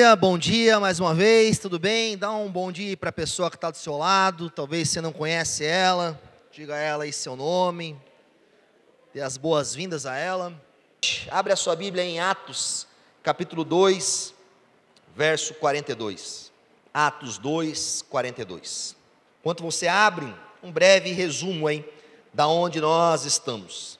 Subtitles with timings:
[0.00, 2.16] Bom dia, bom dia mais uma vez, tudo bem?
[2.16, 5.12] Dá um bom dia para a pessoa que está do seu lado, talvez você não
[5.12, 6.18] conhece ela,
[6.50, 8.00] diga a ela aí seu nome,
[9.12, 10.54] dê as boas-vindas a ela.
[11.30, 12.86] Abre a sua Bíblia em Atos,
[13.22, 14.32] capítulo 2,
[15.14, 16.50] verso 42.
[16.94, 18.96] Atos 2, 42.
[19.40, 21.84] Enquanto você abre, um breve resumo aí
[22.32, 23.98] da onde nós estamos.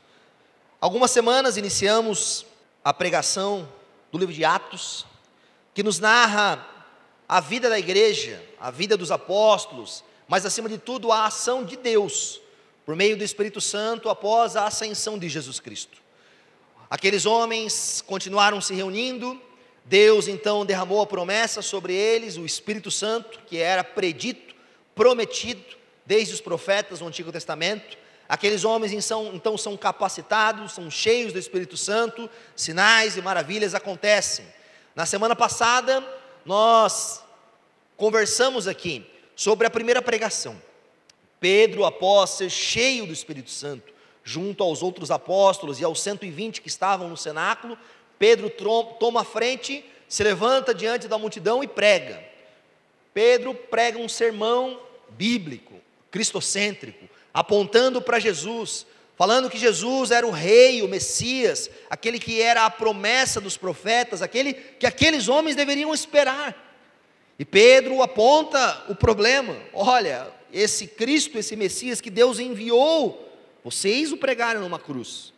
[0.81, 2.47] Algumas semanas iniciamos
[2.83, 3.69] a pregação
[4.11, 5.10] do livro de Atos,
[5.81, 6.63] que nos narra
[7.27, 11.75] a vida da igreja, a vida dos apóstolos, mas acima de tudo a ação de
[11.75, 12.39] Deus,
[12.85, 15.97] por meio do Espírito Santo após a ascensão de Jesus Cristo.
[16.91, 19.41] Aqueles homens continuaram se reunindo,
[19.83, 24.55] Deus então derramou a promessa sobre eles, o Espírito Santo, que era predito,
[24.95, 25.65] prometido
[26.05, 27.97] desde os profetas do Antigo Testamento.
[28.29, 34.60] Aqueles homens então são capacitados, são cheios do Espírito Santo, sinais e maravilhas acontecem.
[34.95, 36.05] Na semana passada,
[36.45, 37.23] nós
[37.97, 40.61] conversamos aqui sobre a primeira pregação.
[41.39, 46.69] Pedro, após ser cheio do Espírito Santo, junto aos outros apóstolos e aos 120 que
[46.69, 47.79] estavam no cenáculo,
[48.19, 48.51] Pedro
[48.99, 52.23] toma a frente, se levanta diante da multidão e prega.
[53.15, 54.79] Pedro prega um sermão
[55.11, 55.75] bíblico,
[56.11, 58.87] cristocêntrico, apontando para Jesus,
[59.21, 64.23] falando que Jesus era o rei, o Messias, aquele que era a promessa dos profetas,
[64.23, 66.57] aquele que aqueles homens deveriam esperar.
[67.39, 73.31] E Pedro aponta o problema: olha, esse Cristo, esse Messias que Deus enviou,
[73.63, 75.35] vocês o pregaram numa cruz.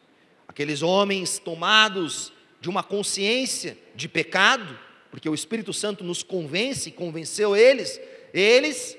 [0.46, 4.78] Aqueles homens tomados de uma consciência de pecado,
[5.10, 8.00] porque o Espírito Santo nos convence, convenceu eles,
[8.32, 8.96] eles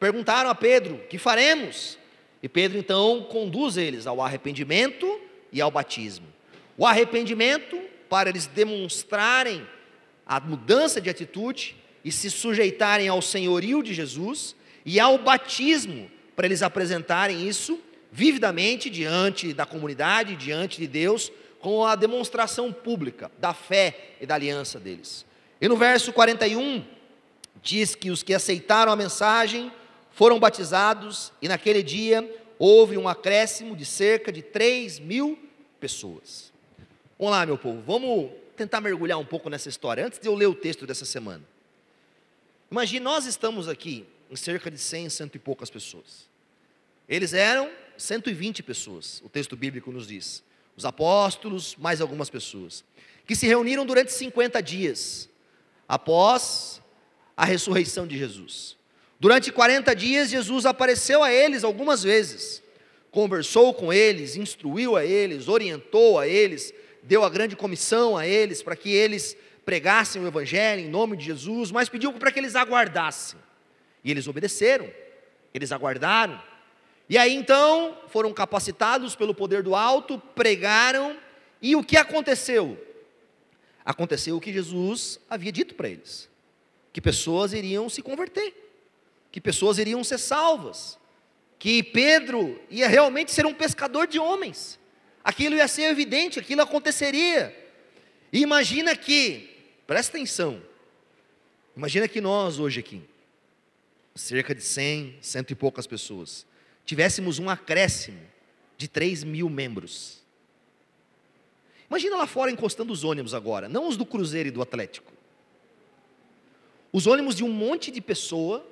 [0.00, 2.02] perguntaram a Pedro: que faremos?
[2.44, 5.18] E Pedro então conduz eles ao arrependimento
[5.50, 6.26] e ao batismo.
[6.76, 9.66] O arrependimento, para eles demonstrarem
[10.26, 14.54] a mudança de atitude e se sujeitarem ao senhorio de Jesus,
[14.84, 17.80] e ao batismo, para eles apresentarem isso
[18.12, 24.34] vividamente diante da comunidade, diante de Deus, com a demonstração pública da fé e da
[24.34, 25.24] aliança deles.
[25.62, 26.84] E no verso 41,
[27.62, 29.72] diz que os que aceitaram a mensagem
[30.14, 35.38] foram batizados e naquele dia houve um acréscimo de cerca de 3 mil
[35.80, 36.52] pessoas.
[37.18, 40.46] Vamos lá, meu povo, vamos tentar mergulhar um pouco nessa história, antes de eu ler
[40.46, 41.42] o texto dessa semana.
[42.70, 46.28] Imagine, nós estamos aqui em cerca de 100, cento e poucas pessoas.
[47.08, 50.42] Eles eram 120 pessoas, o texto bíblico nos diz.
[50.76, 52.84] Os apóstolos, mais algumas pessoas,
[53.26, 55.28] que se reuniram durante 50 dias,
[55.88, 56.80] após
[57.36, 58.76] a ressurreição de Jesus.
[59.24, 62.62] Durante 40 dias, Jesus apareceu a eles algumas vezes,
[63.10, 68.62] conversou com eles, instruiu a eles, orientou a eles, deu a grande comissão a eles
[68.62, 69.34] para que eles
[69.64, 73.38] pregassem o Evangelho em nome de Jesus, mas pediu para que eles aguardassem.
[74.04, 74.90] E eles obedeceram,
[75.54, 76.38] eles aguardaram.
[77.08, 81.16] E aí então foram capacitados pelo poder do alto, pregaram,
[81.62, 82.78] e o que aconteceu?
[83.86, 86.28] Aconteceu o que Jesus havia dito para eles:
[86.92, 88.63] que pessoas iriam se converter
[89.34, 90.96] que pessoas iriam ser salvas,
[91.58, 94.78] que Pedro ia realmente ser um pescador de homens.
[95.24, 97.52] Aquilo ia ser evidente, aquilo aconteceria.
[98.32, 99.50] E imagina que,
[99.88, 100.62] presta atenção,
[101.76, 103.02] imagina que nós hoje aqui,
[104.14, 106.46] cerca de 100, cento e poucas pessoas,
[106.86, 108.20] tivéssemos um acréscimo
[108.78, 110.22] de 3 mil membros.
[111.90, 115.12] Imagina lá fora encostando os ônibus agora, não os do Cruzeiro e do Atlético.
[116.92, 118.64] Os ônibus de um monte de pessoa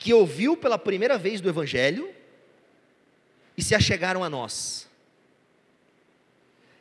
[0.00, 2.08] que ouviu pela primeira vez do Evangelho
[3.54, 4.88] e se achegaram a nós.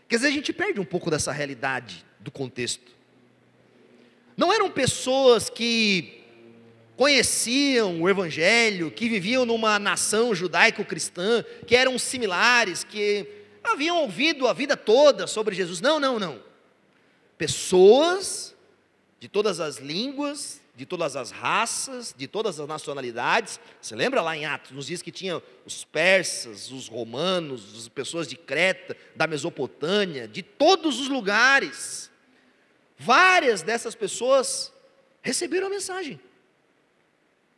[0.07, 2.91] Quer dizer, a gente perde um pouco dessa realidade do contexto.
[4.37, 6.23] Não eram pessoas que
[6.95, 13.27] conheciam o Evangelho, que viviam numa nação judaico-cristã, que eram similares, que
[13.61, 15.81] haviam ouvido a vida toda sobre Jesus.
[15.81, 16.41] Não, não, não.
[17.37, 18.55] Pessoas
[19.19, 23.59] de todas as línguas, de todas as raças, de todas as nacionalidades.
[23.81, 24.71] Você lembra lá em Atos?
[24.71, 30.41] Nos diz que tinha os persas, os romanos, as pessoas de Creta, da Mesopotâmia, de
[30.41, 32.09] todos os lugares.
[32.97, 34.71] Várias dessas pessoas
[35.21, 36.17] receberam a mensagem.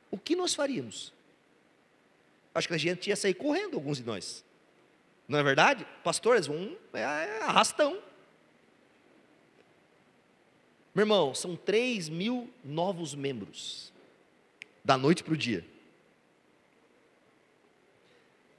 [0.09, 1.13] O que nós faríamos?
[2.55, 4.43] Acho que a gente ia sair correndo, alguns de nós.
[5.27, 5.85] Não é verdade?
[6.03, 7.03] Pastores, um é
[7.43, 8.01] arrastão.
[10.93, 13.93] Meu irmão, são 3 mil novos membros,
[14.83, 15.65] da noite para o dia.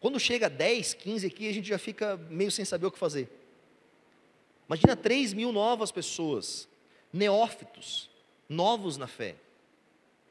[0.00, 3.28] Quando chega 10, 15 aqui, a gente já fica meio sem saber o que fazer.
[4.66, 6.66] Imagina 3 mil novas pessoas,
[7.12, 8.08] neófitos,
[8.48, 9.36] novos na fé,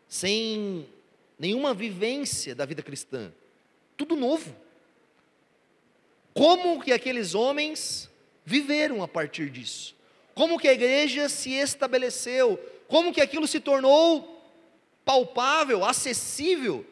[0.07, 0.88] sem
[1.38, 3.31] nenhuma vivência da vida cristã,
[3.95, 4.56] tudo novo.
[6.33, 8.09] Como que aqueles homens
[8.44, 9.95] viveram a partir disso?
[10.33, 12.60] Como que a igreja se estabeleceu?
[12.88, 14.42] Como que aquilo se tornou
[15.04, 16.86] palpável, acessível?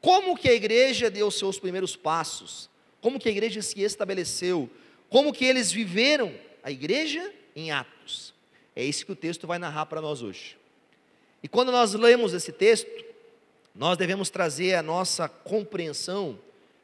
[0.00, 2.68] Como que a igreja deu seus primeiros passos?
[3.00, 4.68] Como que a igreja se estabeleceu?
[5.08, 8.34] Como que eles viveram a igreja em Atos?
[8.74, 10.56] É isso que o texto vai narrar para nós hoje.
[11.42, 13.04] E quando nós lemos esse texto,
[13.74, 16.38] nós devemos trazer a nossa compreensão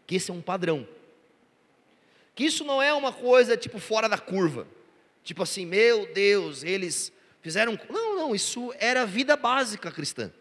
[0.07, 0.87] que esse é um padrão.
[2.35, 4.67] Que isso não é uma coisa tipo fora da curva.
[5.23, 7.79] Tipo assim, meu Deus, eles fizeram.
[7.89, 10.33] Não, não, isso era a vida básica cristã.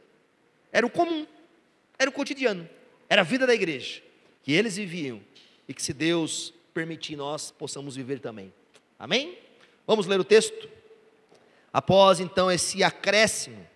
[0.72, 1.26] Era o comum,
[1.98, 2.68] era o cotidiano,
[3.10, 4.02] era a vida da igreja,
[4.44, 5.20] que eles viviam
[5.68, 8.54] e que, se Deus permitir, nós possamos viver também.
[8.98, 9.38] Amém?
[9.88, 10.70] Vamos ler o texto?
[11.74, 13.68] Após então esse acréscimo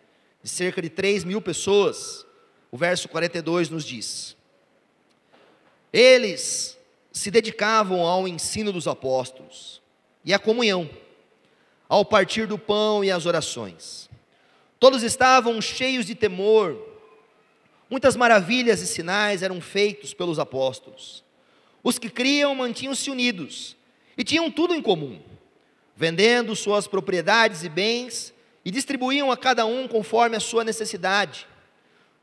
[0.41, 2.25] de cerca de 3 mil pessoas,
[2.71, 4.35] o verso 42 nos diz:
[5.91, 6.77] Eles
[7.11, 9.82] se dedicavam ao ensino dos apóstolos
[10.23, 10.89] e à comunhão,
[11.87, 14.09] ao partir do pão e às orações.
[14.79, 16.77] Todos estavam cheios de temor.
[17.89, 21.23] Muitas maravilhas e sinais eram feitos pelos apóstolos.
[21.83, 23.75] Os que criam mantinham-se unidos
[24.17, 25.21] e tinham tudo em comum,
[25.95, 28.33] vendendo suas propriedades e bens
[28.65, 31.47] e distribuíam a cada um conforme a sua necessidade.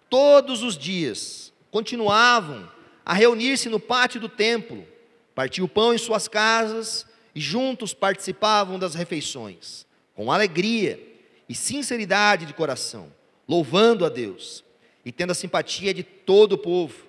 [0.09, 2.69] Todos os dias continuavam
[3.05, 4.87] a reunir-se no pátio do templo,
[5.35, 7.07] partiam o pão em suas casas
[7.41, 11.03] e juntos participavam das refeições, com alegria
[11.49, 13.11] e sinceridade de coração,
[13.49, 14.63] louvando a Deus
[15.07, 17.07] e tendo a simpatia de todo o povo.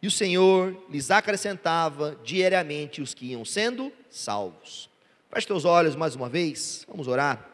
[0.00, 4.88] E o Senhor lhes acrescentava diariamente os que iam sendo salvos.
[5.28, 7.44] Feche teus olhos mais uma vez, vamos orar.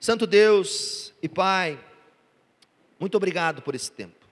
[0.00, 1.78] Santo Deus e Pai,
[2.98, 4.26] muito obrigado por esse tempo.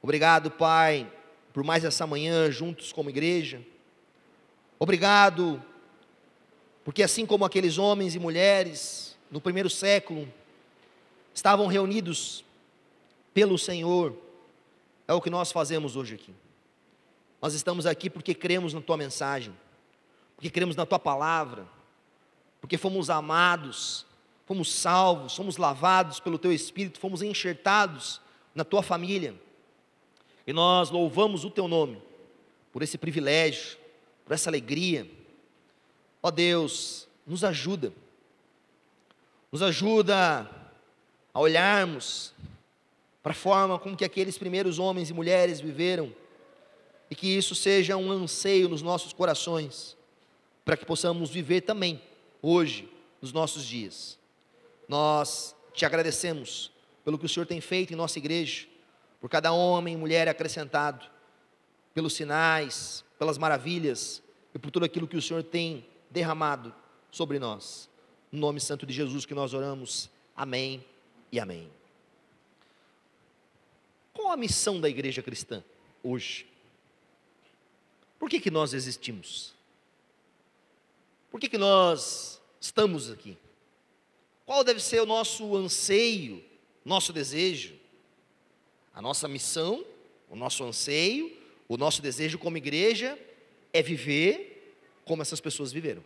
[0.00, 1.12] Obrigado, Pai,
[1.52, 3.60] por mais essa manhã juntos como igreja.
[4.78, 5.62] Obrigado,
[6.84, 10.28] porque assim como aqueles homens e mulheres no primeiro século
[11.34, 12.44] estavam reunidos
[13.32, 14.16] pelo Senhor,
[15.08, 16.34] é o que nós fazemos hoje aqui.
[17.40, 19.54] Nós estamos aqui porque cremos na tua mensagem,
[20.34, 21.66] porque cremos na tua palavra,
[22.60, 24.06] porque fomos amados,
[24.46, 28.20] fomos salvos, fomos lavados pelo teu espírito, fomos enxertados
[28.54, 29.34] na tua família.
[30.46, 32.00] E nós louvamos o teu nome
[32.72, 33.78] por esse privilégio,
[34.26, 35.08] por essa alegria.
[36.20, 37.92] Ó Deus, nos ajuda,
[39.50, 40.50] nos ajuda
[41.32, 42.34] a olharmos
[43.22, 46.12] para a forma como que aqueles primeiros homens e mulheres viveram,
[47.08, 49.96] e que isso seja um anseio nos nossos corações,
[50.64, 52.02] para que possamos viver também,
[52.42, 52.88] hoje,
[53.22, 54.18] nos nossos dias.
[54.88, 56.72] Nós te agradecemos
[57.04, 58.66] pelo que o Senhor tem feito em nossa igreja,
[59.20, 61.06] por cada homem e mulher acrescentado,
[61.94, 64.22] pelos sinais, pelas maravilhas
[64.54, 66.74] e por tudo aquilo que o Senhor tem derramado
[67.10, 67.88] sobre nós.
[68.30, 70.10] No nome santo de Jesus que nós oramos.
[70.36, 70.84] Amém
[71.32, 71.70] e amém.
[74.12, 75.62] Qual a missão da igreja cristã
[76.02, 76.46] hoje?
[78.18, 79.54] Por que, que nós existimos?
[81.30, 83.36] Por que, que nós estamos aqui?
[84.46, 86.42] Qual deve ser o nosso anseio,
[86.84, 87.74] nosso desejo?
[88.94, 89.84] A nossa missão,
[90.30, 91.36] o nosso anseio,
[91.68, 93.18] o nosso desejo como igreja
[93.72, 96.04] é viver como essas pessoas viveram.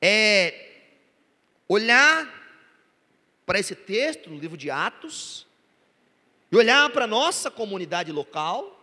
[0.00, 0.66] É
[1.68, 2.38] olhar
[3.44, 5.46] para esse texto no livro de Atos
[6.50, 8.74] e olhar para a nossa comunidade local,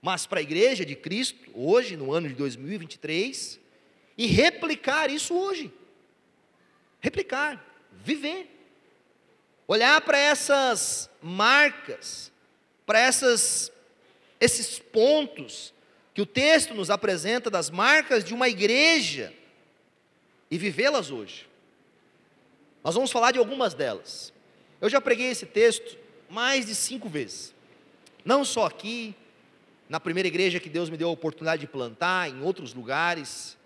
[0.00, 3.58] mas para a igreja de Cristo, hoje, no ano de 2023,
[4.16, 5.72] e replicar isso hoje.
[7.00, 8.52] Replicar, viver.
[9.66, 12.32] Olhar para essas marcas,
[12.84, 13.72] para essas
[14.40, 15.72] esses pontos
[16.14, 19.32] que o texto nos apresenta das marcas de uma igreja
[20.50, 21.46] e vivê-las hoje.
[22.82, 24.32] Nós vamos falar de algumas delas.
[24.80, 25.98] Eu já preguei esse texto
[26.30, 27.54] mais de cinco vezes,
[28.24, 29.14] não só aqui,
[29.88, 33.56] na primeira igreja que Deus me deu a oportunidade de plantar, em outros lugares.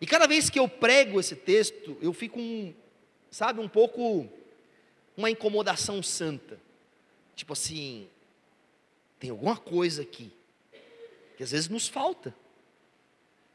[0.00, 2.72] E cada vez que eu prego esse texto, eu fico, um,
[3.30, 4.28] sabe, um pouco
[5.16, 6.58] uma incomodação santa.
[7.34, 8.08] Tipo assim,
[9.18, 10.32] tem alguma coisa aqui
[11.36, 12.34] que às vezes nos falta,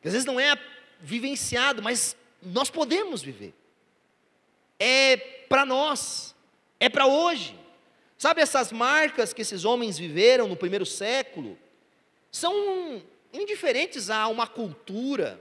[0.02, 0.58] que às vezes não é
[1.02, 3.54] vivenciado, mas nós podemos viver.
[4.80, 6.34] É para nós,
[6.80, 7.60] é para hoje.
[8.18, 11.58] Sabe essas marcas que esses homens viveram no primeiro século?
[12.32, 13.04] São
[13.34, 15.38] indiferentes a uma cultura,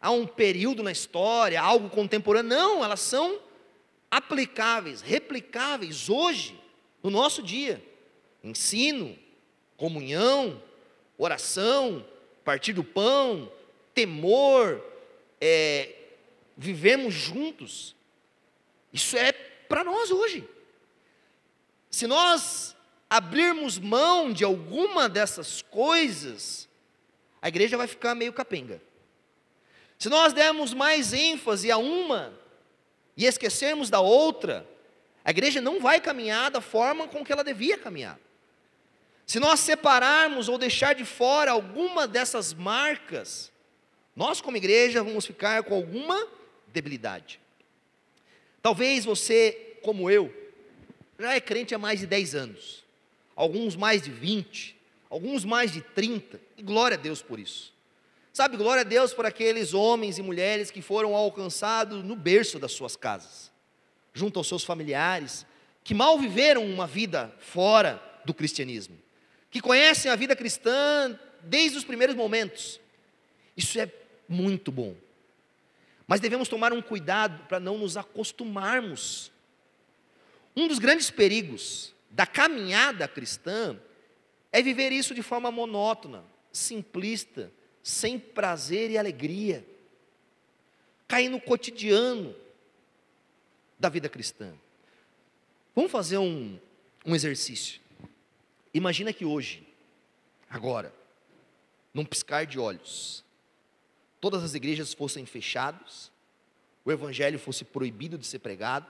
[0.00, 2.48] a um período na história, algo contemporâneo.
[2.48, 3.38] Não, elas são
[4.10, 6.58] aplicáveis, replicáveis hoje,
[7.02, 7.84] no nosso dia.
[8.42, 9.18] Ensino,
[9.76, 10.62] comunhão,
[11.18, 12.04] oração,
[12.44, 13.50] partir do pão,
[13.94, 14.82] temor,
[15.40, 15.94] é,
[16.56, 17.94] vivemos juntos.
[18.92, 20.48] Isso é para nós hoje.
[21.90, 22.76] Se nós
[23.08, 26.68] abrirmos mão de alguma dessas coisas,
[27.40, 28.80] a igreja vai ficar meio capenga.
[29.98, 32.32] Se nós dermos mais ênfase a uma
[33.16, 34.68] e esquecermos da outra,
[35.24, 38.18] a igreja não vai caminhar da forma com que ela devia caminhar.
[39.26, 43.50] Se nós separarmos ou deixar de fora alguma dessas marcas,
[44.14, 46.28] nós como igreja vamos ficar com alguma
[46.68, 47.40] debilidade.
[48.62, 50.32] Talvez você, como eu,
[51.18, 52.84] já é crente há mais de 10 anos,
[53.34, 54.76] alguns mais de 20,
[55.10, 57.74] alguns mais de 30, e glória a Deus por isso.
[58.32, 62.72] Sabe, glória a Deus por aqueles homens e mulheres que foram alcançados no berço das
[62.72, 63.50] suas casas,
[64.12, 65.44] junto aos seus familiares,
[65.82, 68.98] que mal viveram uma vida fora do cristianismo,
[69.56, 72.78] que conhecem a vida cristã desde os primeiros momentos.
[73.56, 73.90] Isso é
[74.28, 74.94] muito bom.
[76.06, 79.32] Mas devemos tomar um cuidado para não nos acostumarmos.
[80.54, 83.80] Um dos grandes perigos da caminhada cristã
[84.52, 86.22] é viver isso de forma monótona,
[86.52, 87.50] simplista,
[87.82, 89.66] sem prazer e alegria,
[91.08, 92.36] cair no cotidiano
[93.78, 94.52] da vida cristã.
[95.74, 96.58] Vamos fazer um,
[97.06, 97.85] um exercício.
[98.76, 99.66] Imagina que hoje,
[100.50, 100.92] agora,
[101.94, 103.24] num piscar de olhos,
[104.20, 106.12] todas as igrejas fossem fechadas,
[106.84, 108.86] o evangelho fosse proibido de ser pregado.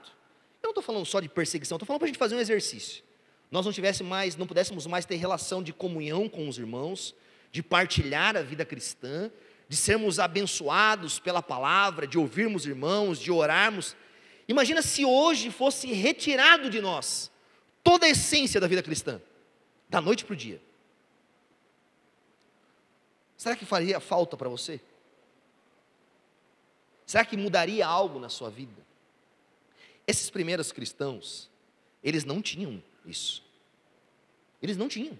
[0.61, 3.01] Eu não estou falando só de perseguição, estou falando para a gente fazer um exercício.
[3.49, 7.15] Nós não tivéssemos mais, não pudéssemos mais ter relação de comunhão com os irmãos,
[7.49, 9.31] de partilhar a vida cristã,
[9.69, 13.95] de sermos abençoados pela palavra, de ouvirmos irmãos, de orarmos.
[14.49, 17.31] Imagina se hoje fosse retirado de nós
[17.81, 19.21] toda a essência da vida cristã,
[19.89, 20.61] da noite para o dia.
[23.37, 24.81] Será que faria falta para você?
[27.05, 28.85] Será que mudaria algo na sua vida?
[30.05, 31.49] Esses primeiros cristãos,
[32.03, 33.43] eles não tinham isso.
[34.61, 35.17] Eles não tinham.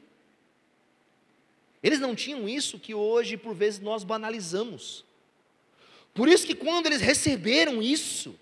[1.81, 5.05] Eles não tinham isso que hoje, por vezes, nós banalizamos.
[6.13, 8.36] Por isso que quando eles receberam isso,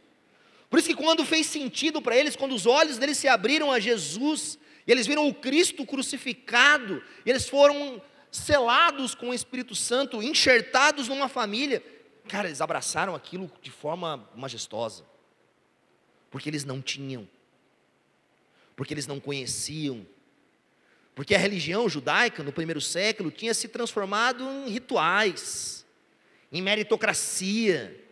[0.69, 3.79] por isso que quando fez sentido para eles, quando os olhos deles se abriram a
[3.79, 8.01] Jesus, e eles viram o Cristo crucificado, e eles foram
[8.31, 11.83] selados com o Espírito Santo, enxertados numa família,
[12.27, 15.05] cara, eles abraçaram aquilo de forma majestosa,
[16.29, 17.27] porque eles não tinham,
[18.75, 20.05] porque eles não conheciam,
[21.15, 25.85] porque a religião judaica no primeiro século tinha se transformado em rituais,
[26.51, 28.04] em meritocracia,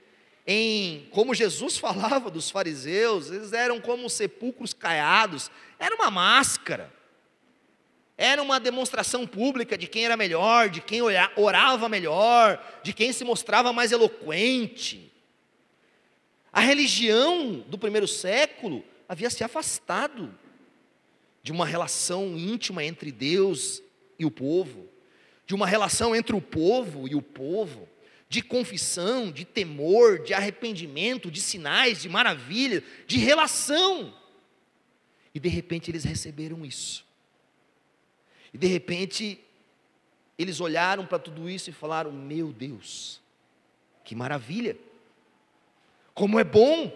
[0.45, 6.91] em como Jesus falava dos fariseus, eles eram como sepulcros caiados, era uma máscara.
[8.15, 11.01] Era uma demonstração pública de quem era melhor, de quem
[11.35, 15.11] orava melhor, de quem se mostrava mais eloquente.
[16.51, 20.33] A religião do primeiro século havia se afastado
[21.41, 23.81] de uma relação íntima entre Deus
[24.19, 24.87] e o povo,
[25.47, 27.89] de uma relação entre o povo e o povo,
[28.33, 34.11] de confissão, de temor, de arrependimento, de sinais, de maravilha, de relação.
[35.35, 37.05] E de repente eles receberam isso.
[38.51, 39.39] E de repente
[40.35, 43.21] eles olharam para tudo isso e falaram: Meu Deus,
[44.03, 44.75] que maravilha!
[46.15, 46.91] Como é bom!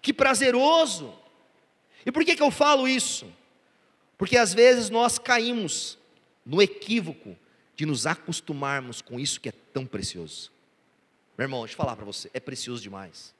[0.00, 1.14] Que prazeroso!
[2.06, 3.30] E por que, que eu falo isso?
[4.16, 5.98] Porque às vezes nós caímos
[6.42, 7.36] no equívoco
[7.74, 10.52] de nos acostumarmos com isso que é tão precioso.
[11.36, 13.34] Meu irmão, deixa eu falar para você, é precioso demais.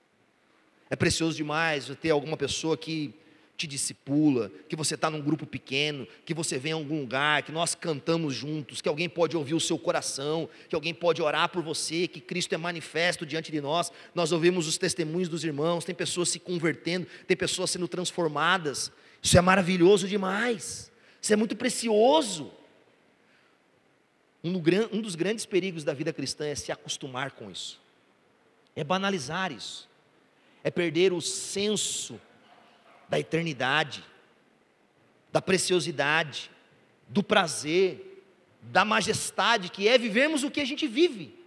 [0.89, 3.13] É precioso demais ter alguma pessoa que
[3.55, 7.51] te discipula, que você está num grupo pequeno, que você vem a algum lugar, que
[7.51, 11.61] nós cantamos juntos, que alguém pode ouvir o seu coração, que alguém pode orar por
[11.61, 13.91] você, que Cristo é manifesto diante de nós.
[14.13, 18.91] Nós ouvimos os testemunhos dos irmãos, tem pessoas se convertendo, tem pessoas sendo transformadas.
[19.21, 22.51] Isso é maravilhoso demais, isso é muito precioso.
[24.43, 27.79] Um dos grandes perigos da vida cristã é se acostumar com isso,
[28.75, 29.87] é banalizar isso,
[30.63, 32.19] é perder o senso
[33.07, 34.03] da eternidade,
[35.31, 36.51] da preciosidade,
[37.07, 38.25] do prazer,
[38.61, 41.37] da majestade que é vivermos o que a gente vive.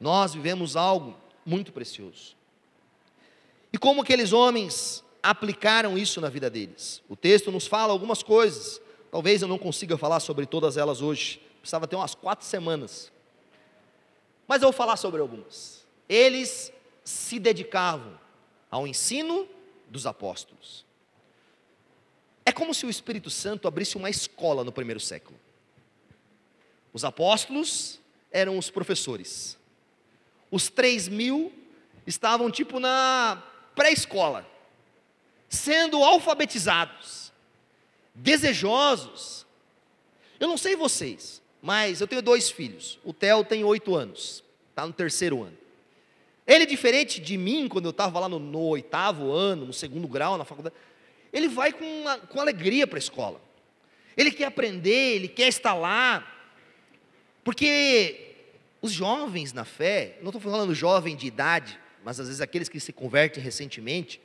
[0.00, 2.36] Nós vivemos algo muito precioso.
[3.72, 7.02] E como aqueles homens aplicaram isso na vida deles?
[7.08, 8.80] O texto nos fala algumas coisas.
[9.10, 11.40] Talvez eu não consiga falar sobre todas elas hoje.
[11.60, 13.12] Precisava ter umas quatro semanas.
[14.46, 15.86] Mas eu vou falar sobre algumas.
[16.08, 16.72] Eles
[17.04, 18.18] se dedicavam
[18.70, 19.48] ao ensino
[19.88, 20.84] dos apóstolos.
[22.44, 25.38] É como se o Espírito Santo abrisse uma escola no primeiro século.
[26.92, 28.00] Os apóstolos
[28.32, 29.58] eram os professores.
[30.50, 31.52] Os três mil
[32.06, 33.42] estavam tipo na
[33.74, 34.46] pré-escola,
[35.48, 37.32] sendo alfabetizados,
[38.14, 39.46] desejosos.
[40.40, 42.98] Eu não sei vocês, mas eu tenho dois filhos.
[43.04, 45.56] O Theo tem oito anos, está no terceiro ano.
[46.46, 50.38] Ele, diferente de mim, quando eu estava lá no, no, oitavo ano, no segundo grau,
[50.38, 50.74] na faculdade,
[51.30, 53.40] ele vai com, uma, com alegria para a escola.
[54.16, 56.26] Ele quer aprender, ele quer estar lá,
[57.44, 58.34] porque
[58.80, 62.80] os jovens na fé, não estou falando jovem de idade, mas às vezes aqueles que
[62.80, 64.20] se convertem recentemente,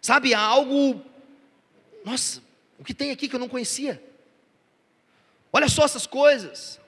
[0.00, 1.00] sabe, algo,
[2.04, 2.42] nossa,
[2.78, 4.02] o que tem aqui que eu não conhecia?
[5.52, 6.80] Olha só essas coisas.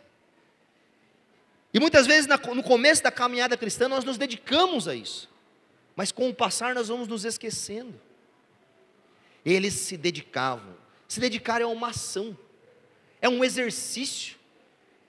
[1.74, 5.28] E muitas vezes no começo da caminhada cristã nós nos dedicamos a isso,
[5.96, 7.98] mas com o passar nós vamos nos esquecendo.
[9.44, 10.76] Eles se dedicavam.
[11.08, 12.36] Se dedicar é uma ação,
[13.20, 14.36] é um exercício,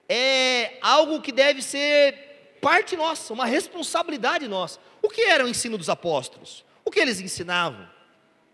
[0.08, 4.80] é algo que deve ser parte nossa, uma responsabilidade nossa.
[5.02, 6.64] O que era o ensino dos apóstolos?
[6.86, 7.90] O que eles ensinavam?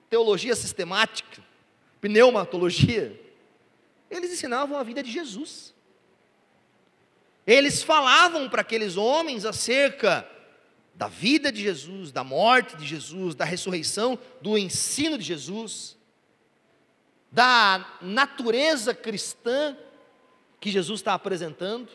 [0.10, 1.44] Teologia sistemática,
[2.02, 3.29] pneumatologia.
[4.10, 5.74] Eles ensinavam a vida de Jesus.
[7.46, 10.28] Eles falavam para aqueles homens acerca
[10.94, 15.98] da vida de Jesus, da morte de Jesus, da ressurreição, do ensino de Jesus,
[17.32, 19.78] da natureza cristã
[20.60, 21.90] que Jesus está apresentando.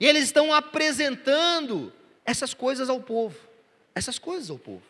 [0.00, 1.92] E eles estão apresentando
[2.24, 3.38] essas coisas ao povo,
[3.94, 4.82] essas coisas ao povo.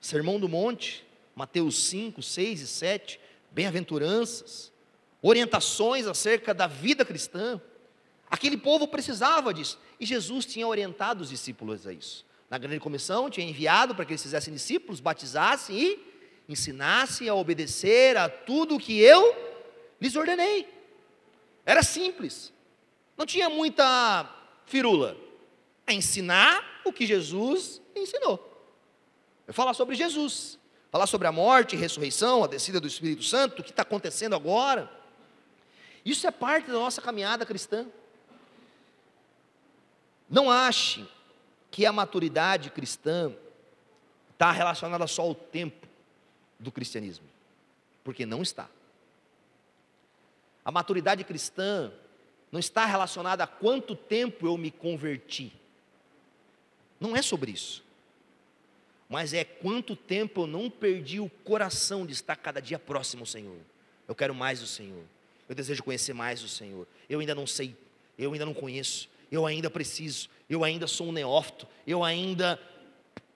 [0.00, 3.20] Sermão do Monte, Mateus 5, 6 e 7,
[3.52, 4.72] bem-aventuranças,
[5.28, 7.58] orientações acerca da vida cristã.
[8.30, 12.26] Aquele povo precisava disso, e Jesus tinha orientado os discípulos a isso.
[12.50, 16.14] Na grande comissão, tinha enviado para que eles fizessem discípulos, batizassem e
[16.46, 19.34] ensinassem a obedecer a tudo o que eu
[19.98, 20.68] lhes ordenei.
[21.64, 22.52] Era simples,
[23.16, 24.30] não tinha muita
[24.66, 25.16] firula.
[25.86, 28.50] É ensinar o que Jesus ensinou.
[29.46, 30.58] É falar sobre Jesus,
[30.90, 34.34] falar sobre a morte, a ressurreição, a descida do Espírito Santo, o que está acontecendo
[34.34, 35.03] agora.
[36.04, 37.86] Isso é parte da nossa caminhada cristã.
[40.28, 41.06] Não ache
[41.70, 43.32] que a maturidade cristã
[44.32, 45.86] está relacionada só ao tempo
[46.58, 47.26] do cristianismo,
[48.02, 48.68] porque não está.
[50.64, 51.92] A maturidade cristã
[52.50, 55.52] não está relacionada a quanto tempo eu me converti.
[57.00, 57.84] Não é sobre isso.
[59.08, 63.26] Mas é quanto tempo eu não perdi o coração de estar cada dia próximo ao
[63.26, 63.58] Senhor.
[64.08, 65.04] Eu quero mais o Senhor.
[65.54, 66.84] Eu desejo conhecer mais o Senhor.
[67.08, 67.76] Eu ainda não sei,
[68.18, 72.60] eu ainda não conheço, eu ainda preciso, eu ainda sou um neófito, eu ainda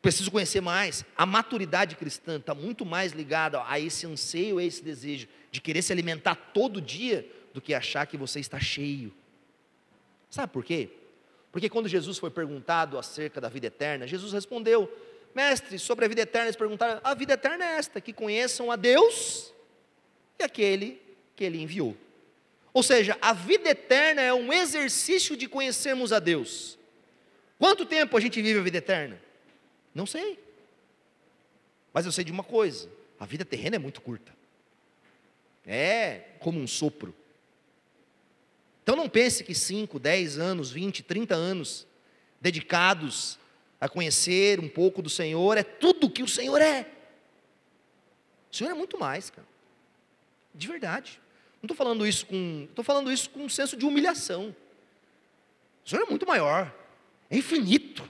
[0.03, 1.05] preciso conhecer mais.
[1.17, 5.81] A maturidade cristã está muito mais ligada a esse anseio, a esse desejo de querer
[5.81, 9.15] se alimentar todo dia do que achar que você está cheio.
[10.29, 10.91] Sabe por quê?
[11.53, 14.93] Porque quando Jesus foi perguntado acerca da vida eterna, Jesus respondeu:
[15.33, 18.77] Mestre, sobre a vida eterna, eles perguntaram: a vida eterna é esta, que conheçam a
[18.77, 19.55] Deus
[20.37, 21.01] e aquele
[21.37, 21.97] que ele enviou.
[22.73, 26.79] Ou seja, a vida eterna é um exercício de conhecermos a Deus.
[27.59, 29.21] Quanto tempo a gente vive a vida eterna?
[29.95, 30.39] Não sei.
[31.93, 34.33] Mas eu sei de uma coisa: a vida terrena é muito curta.
[35.67, 37.15] É como um sopro.
[38.83, 41.87] Então não pense que 5, 10 anos, 20, 30 anos
[42.41, 43.39] dedicados
[43.81, 46.87] a conhecer um pouco do Senhor é tudo que o Senhor é.
[48.51, 49.47] O Senhor é muito mais, cara.
[50.55, 51.21] De verdade.
[51.61, 52.66] Não estou falando isso com.
[52.68, 54.55] Estou falando isso com um senso de humilhação.
[55.85, 56.73] O Senhor é muito maior,
[57.31, 58.09] é infinito,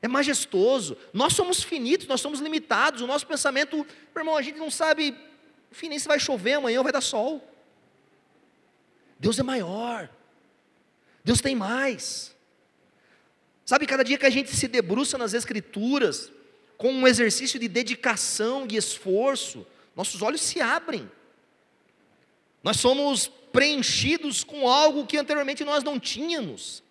[0.00, 0.96] é majestoso.
[1.12, 3.02] Nós somos finitos, nós somos limitados.
[3.02, 5.16] O nosso pensamento, meu irmão, a gente não sabe,
[5.82, 7.46] nem se vai chover amanhã ou vai dar sol.
[9.18, 10.08] Deus é maior.
[11.24, 12.34] Deus tem mais.
[13.66, 16.32] Sabe, cada dia que a gente se debruça nas Escrituras,
[16.78, 21.10] com um exercício de dedicação e esforço, nossos olhos se abrem.
[22.62, 26.82] Nós somos preenchidos com algo que anteriormente nós não tínhamos.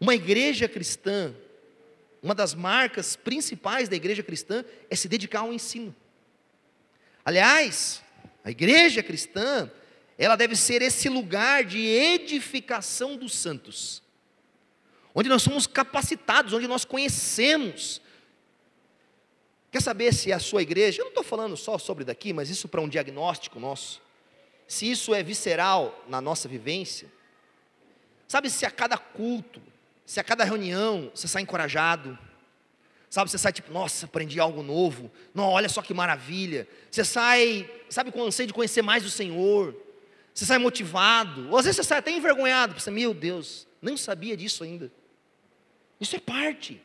[0.00, 1.34] Uma igreja cristã,
[2.22, 5.94] uma das marcas principais da igreja cristã é se dedicar ao ensino.
[7.24, 8.02] Aliás,
[8.42, 9.70] a igreja cristã,
[10.16, 14.02] ela deve ser esse lugar de edificação dos santos,
[15.14, 18.00] onde nós somos capacitados, onde nós conhecemos.
[19.70, 22.68] Quer saber se a sua igreja, eu não estou falando só sobre daqui, mas isso
[22.68, 24.00] para um diagnóstico nosso,
[24.70, 27.08] se isso é visceral na nossa vivência,
[28.28, 29.60] sabe se a cada culto,
[30.06, 32.16] se a cada reunião você sai encorajado,
[33.10, 37.68] sabe, você sai tipo, nossa, aprendi algo novo, não, olha só que maravilha, você sai,
[37.88, 39.74] sabe, com anseio de conhecer mais o Senhor,
[40.32, 44.36] você sai motivado, ou às vezes você sai até envergonhado, pensa, meu Deus, nem sabia
[44.36, 44.88] disso ainda,
[46.00, 46.80] isso é parte,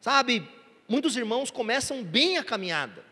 [0.00, 0.48] sabe,
[0.88, 3.04] muitos irmãos começam bem a caminhada,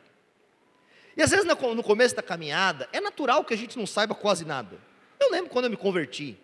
[1.17, 4.45] e às vezes no começo da caminhada, é natural que a gente não saiba quase
[4.45, 4.79] nada,
[5.21, 6.37] eu lembro quando eu me converti,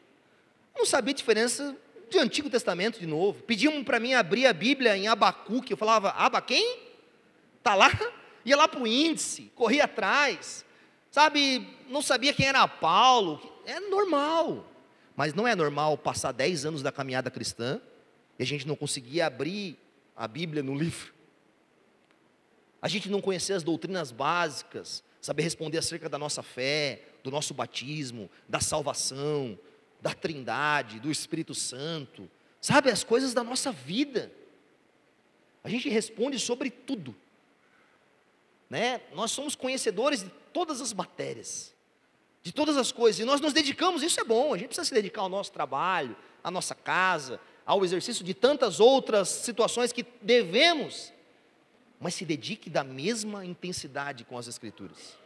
[0.77, 1.77] não sabia a diferença
[2.11, 3.43] de Antigo Testamento de novo.
[3.43, 5.73] Pediam para mim abrir a Bíblia em Abacuque.
[5.73, 6.79] Eu falava, Aba quem?
[7.59, 7.91] Está lá?
[8.45, 10.65] Ia lá para o índice, corria atrás.
[11.11, 13.41] Sabe, não sabia quem era Paulo.
[13.67, 14.67] É normal.
[15.15, 17.81] Mas não é normal passar 10 anos da caminhada cristã
[18.39, 19.77] e a gente não conseguir abrir
[20.17, 21.13] a Bíblia no livro.
[22.83, 27.53] A gente não conhecer as doutrinas básicas, saber responder acerca da nossa fé, do nosso
[27.53, 29.59] batismo, da salvação,
[30.01, 32.29] da Trindade, do Espírito Santo,
[32.61, 34.33] sabe, as coisas da nossa vida.
[35.63, 37.15] A gente responde sobre tudo.
[38.69, 39.01] Né?
[39.13, 41.75] Nós somos conhecedores de todas as matérias,
[42.43, 44.95] de todas as coisas, e nós nos dedicamos, isso é bom, a gente precisa se
[44.95, 51.13] dedicar ao nosso trabalho, à nossa casa, ao exercício de tantas outras situações que devemos,
[52.01, 55.19] mas se dedique da mesma intensidade com as Escrituras.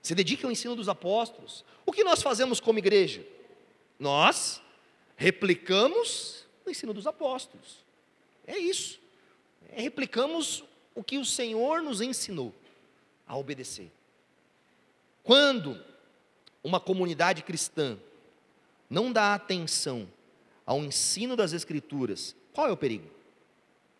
[0.00, 1.64] Se dedique ao ensino dos apóstolos.
[1.84, 3.26] O que nós fazemos como igreja?
[3.98, 4.62] Nós
[5.16, 7.84] replicamos o ensino dos apóstolos.
[8.46, 9.00] É isso.
[9.70, 10.64] É, replicamos
[10.94, 12.54] o que o Senhor nos ensinou
[13.26, 13.90] a obedecer.
[15.22, 15.82] Quando
[16.62, 17.98] uma comunidade cristã
[18.88, 20.08] não dá atenção
[20.64, 23.08] ao ensino das Escrituras, qual é o perigo?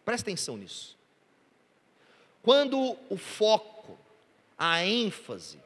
[0.04, 0.96] Presta atenção nisso.
[2.42, 3.96] Quando o foco,
[4.58, 5.58] a ênfase,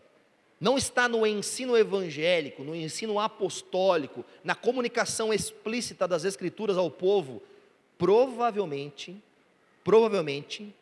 [0.60, 7.42] não está no ensino evangélico, no ensino apostólico, na comunicação explícita das escrituras ao povo,
[7.98, 9.16] provavelmente,
[9.82, 10.74] provavelmente,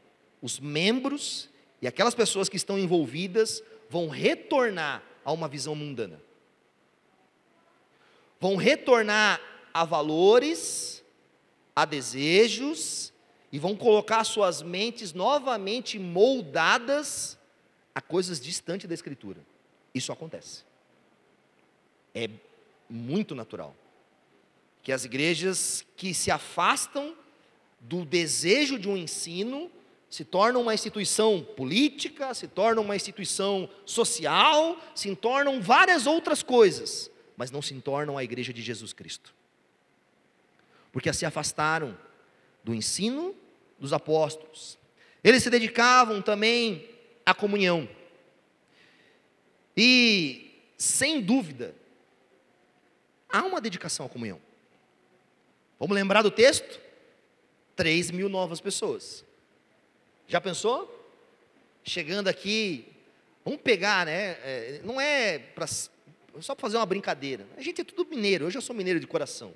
[0.43, 1.49] os membros
[1.81, 6.21] e aquelas pessoas que estão envolvidas vão retornar a uma visão mundana.
[8.41, 9.41] Vão retornar
[9.73, 11.03] a valores,
[11.75, 13.14] a desejos
[13.55, 17.39] e vão colocar suas mentes novamente moldadas
[17.95, 19.41] a coisas distantes da escritura.
[19.95, 20.65] Isso acontece.
[22.13, 22.29] É
[22.91, 23.73] muito natural.
[24.83, 27.15] Que as igrejas que se afastam
[27.79, 29.71] do desejo de um ensino
[30.11, 37.09] se tornam uma instituição política, se tornam uma instituição social, se tornam várias outras coisas,
[37.37, 39.33] mas não se tornam a igreja de Jesus Cristo.
[40.91, 41.97] Porque se afastaram
[42.65, 43.33] do ensino
[43.79, 44.79] dos apóstolos.
[45.23, 46.89] Eles se dedicavam também
[47.25, 47.89] à comunhão.
[49.77, 51.75] E, sem dúvida,
[53.29, 54.41] há uma dedicação à comunhão.
[55.79, 56.81] Vamos lembrar do texto?
[57.75, 59.25] 3 mil novas pessoas.
[60.29, 60.91] Já pensou?
[61.83, 62.87] Chegando aqui,
[63.45, 64.39] vamos pegar, né?
[64.43, 67.47] É, não é pra, só para fazer uma brincadeira.
[67.57, 69.53] A gente é tudo mineiro, eu sou mineiro de coração.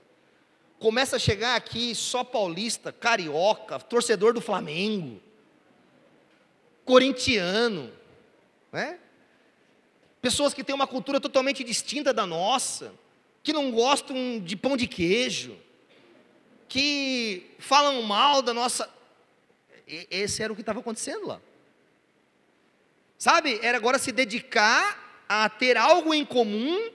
[0.79, 5.21] Começa a chegar aqui só paulista, carioca, torcedor do Flamengo,
[6.85, 7.93] corintiano,
[8.71, 8.99] né?
[10.21, 12.93] pessoas que têm uma cultura totalmente distinta da nossa,
[13.43, 15.57] que não gostam de pão de queijo,
[16.69, 18.89] que falam mal da nossa.
[19.87, 21.41] Esse era o que estava acontecendo lá.
[23.17, 26.93] Sabe, era agora se dedicar a ter algo em comum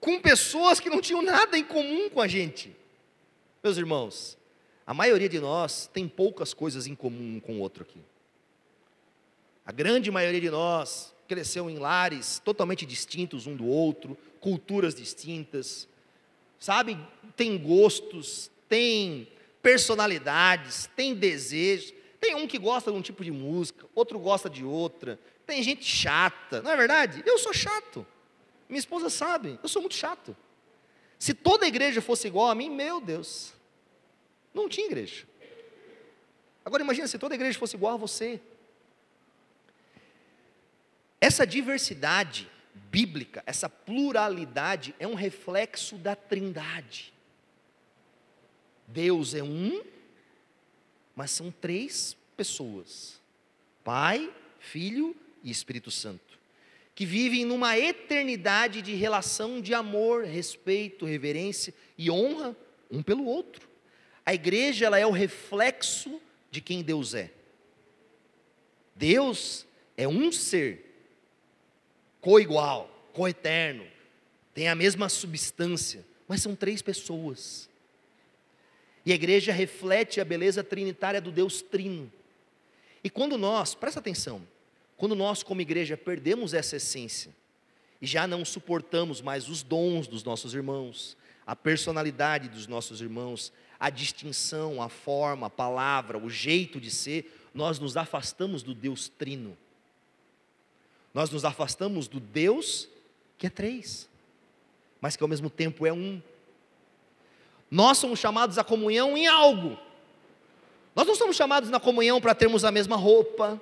[0.00, 2.76] com pessoas que não tinham nada em comum com a gente.
[3.62, 4.36] Meus irmãos,
[4.84, 8.00] a maioria de nós tem poucas coisas em comum um com o outro aqui.
[9.64, 15.88] A grande maioria de nós cresceu em lares totalmente distintos um do outro, culturas distintas,
[16.58, 16.98] sabe?
[17.36, 19.28] Tem gostos, tem
[19.62, 21.94] personalidades, tem desejos.
[22.20, 25.18] Tem um que gosta de um tipo de música, outro gosta de outra.
[25.46, 27.22] Tem gente chata, não é verdade?
[27.26, 28.06] Eu sou chato.
[28.68, 30.36] Minha esposa sabe, eu sou muito chato.
[31.22, 33.52] Se toda igreja fosse igual a mim, meu Deus,
[34.52, 35.24] não tinha igreja.
[36.64, 38.40] Agora imagina se toda igreja fosse igual a você.
[41.20, 42.50] Essa diversidade
[42.90, 47.14] bíblica, essa pluralidade é um reflexo da Trindade.
[48.88, 49.80] Deus é um,
[51.14, 53.20] mas são três pessoas:
[53.84, 56.31] Pai, Filho e Espírito Santo,
[57.02, 62.56] que vivem numa eternidade de relação de amor, respeito, reverência e honra
[62.88, 63.68] um pelo outro.
[64.24, 67.32] A igreja ela é o reflexo de quem Deus é.
[68.94, 70.94] Deus é um ser
[72.20, 73.84] coigual, coeterno,
[74.54, 77.68] tem a mesma substância, mas são três pessoas.
[79.04, 82.12] E a igreja reflete a beleza trinitária do Deus Trino.
[83.02, 84.46] E quando nós, presta atenção,
[85.02, 87.34] quando nós como igreja perdemos essa essência
[88.00, 93.52] e já não suportamos mais os dons dos nossos irmãos, a personalidade dos nossos irmãos,
[93.80, 99.08] a distinção, a forma, a palavra, o jeito de ser, nós nos afastamos do Deus
[99.08, 99.58] Trino.
[101.12, 102.88] Nós nos afastamos do Deus
[103.36, 104.08] que é três,
[105.00, 106.22] mas que ao mesmo tempo é um.
[107.68, 109.76] Nós somos chamados à comunhão em algo.
[110.94, 113.60] Nós não somos chamados na comunhão para termos a mesma roupa,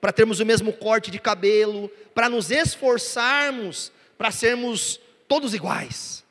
[0.00, 6.22] para termos o mesmo corte de cabelo, para nos esforçarmos para sermos todos iguais,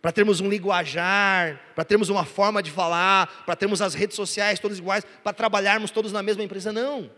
[0.00, 4.58] para termos um linguajar, para termos uma forma de falar, para termos as redes sociais
[4.58, 7.10] todas iguais, para trabalharmos todos na mesma empresa, não.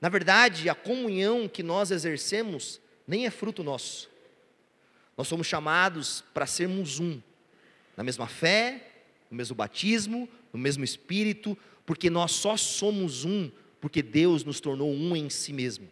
[0.00, 4.08] Na verdade, a comunhão que nós exercemos nem é fruto nosso.
[5.18, 7.20] Nós somos chamados para sermos um,
[7.94, 8.82] na mesma fé,
[9.30, 14.92] no mesmo batismo, no mesmo espírito, porque nós só somos um porque Deus nos tornou
[14.92, 15.88] um em si mesmo.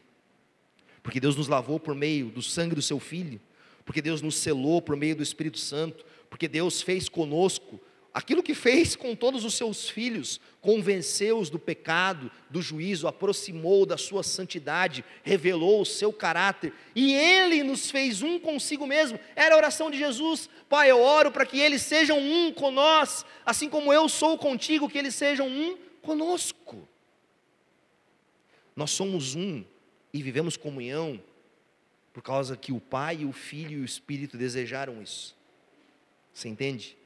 [1.03, 3.41] Porque Deus nos lavou por meio do sangue do seu filho,
[3.85, 7.81] porque Deus nos selou por meio do Espírito Santo, porque Deus fez conosco
[8.13, 13.97] aquilo que fez com todos os seus filhos, convenceu-os do pecado, do juízo, aproximou da
[13.97, 19.21] sua santidade, revelou o seu caráter, e ele nos fez um consigo mesmo.
[19.37, 23.25] Era a oração de Jesus: Pai, eu oro para que eles sejam um com nós,
[23.47, 26.89] assim como eu sou contigo, que eles sejam um conosco.
[28.79, 29.65] Nós somos um
[30.15, 31.21] e vivemos comunhão
[32.13, 35.37] por causa que o Pai, o Filho e o Espírito desejaram isso.
[36.33, 36.97] Você entende?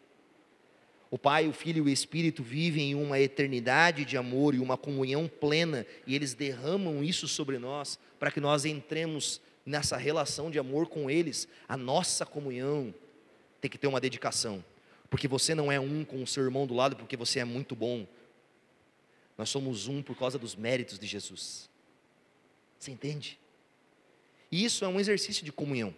[1.10, 4.76] O Pai, o Filho e o Espírito vivem em uma eternidade de amor e uma
[4.76, 10.58] comunhão plena, e eles derramam isso sobre nós, para que nós entremos nessa relação de
[10.58, 11.48] amor com eles.
[11.66, 12.92] A nossa comunhão
[13.62, 14.62] tem que ter uma dedicação,
[15.08, 17.74] porque você não é um com o seu irmão do lado porque você é muito
[17.74, 18.06] bom,
[19.36, 21.70] nós somos um por causa dos méritos de Jesus.
[22.78, 23.38] Você entende?
[24.50, 25.94] E isso é um exercício de comunhão.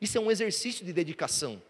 [0.00, 1.62] Isso é um exercício de dedicação.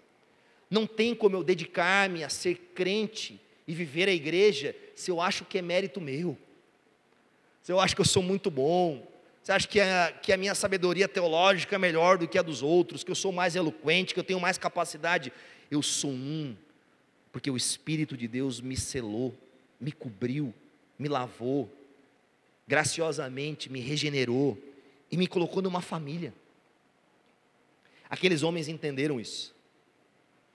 [0.69, 5.45] Não tem como eu dedicar-me a ser crente e viver a igreja se eu acho
[5.45, 6.37] que é mérito meu.
[7.63, 9.07] Se eu acho que eu sou muito bom.
[9.43, 12.63] Você acha que a, que a minha sabedoria teológica é melhor do que a dos
[12.63, 15.33] outros, que eu sou mais eloquente, que eu tenho mais capacidade.
[15.71, 16.57] Eu sou um,
[17.31, 19.35] porque o Espírito de Deus me selou,
[19.79, 20.53] me cobriu,
[20.99, 21.71] me lavou,
[22.67, 24.59] graciosamente me regenerou
[25.11, 26.33] e me colocou numa família.
[28.09, 29.55] Aqueles homens entenderam isso,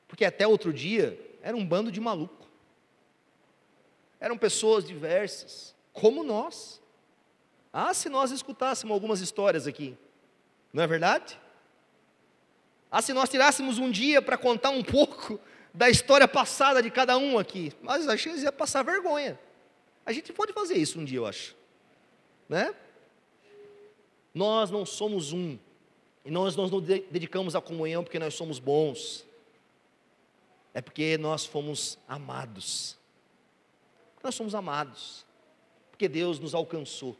[0.07, 2.47] porque até outro dia era um bando de maluco,
[4.19, 6.81] eram pessoas diversas, como nós.
[7.71, 9.95] Ah, se nós escutássemos algumas histórias aqui,
[10.73, 11.39] não é verdade?
[12.91, 15.39] Ah, se nós tirássemos um dia para contar um pouco
[15.73, 19.39] da história passada de cada um aqui, mas a gente ia passar vergonha.
[20.09, 21.55] A gente pode fazer isso um dia, eu acho.
[22.49, 22.73] Né?
[24.33, 25.55] Nós não somos um.
[26.25, 29.23] E nós, nós não dedicamos à comunhão porque nós somos bons.
[30.73, 32.97] É porque nós fomos amados.
[34.23, 35.27] Nós somos amados.
[35.91, 37.15] Porque Deus nos alcançou.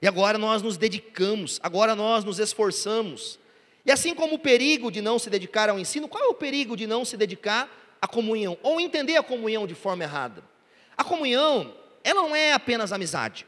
[0.00, 3.38] E agora nós nos dedicamos, agora nós nos esforçamos.
[3.84, 6.74] E assim como o perigo de não se dedicar ao ensino, qual é o perigo
[6.74, 8.56] de não se dedicar à comunhão?
[8.62, 10.42] Ou entender a comunhão de forma errada?
[10.96, 13.46] A comunhão ela não é apenas amizade,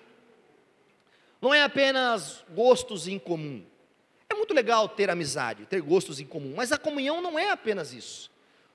[1.40, 3.64] não é apenas gostos em comum.
[4.28, 7.92] É muito legal ter amizade, ter gostos em comum, mas a comunhão não é apenas
[7.92, 8.30] isso.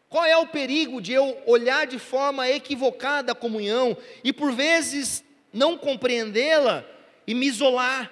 [0.09, 5.23] Qual é o perigo de eu olhar de forma equivocada a comunhão e por vezes
[5.51, 6.85] não compreendê-la
[7.25, 8.11] e me isolar?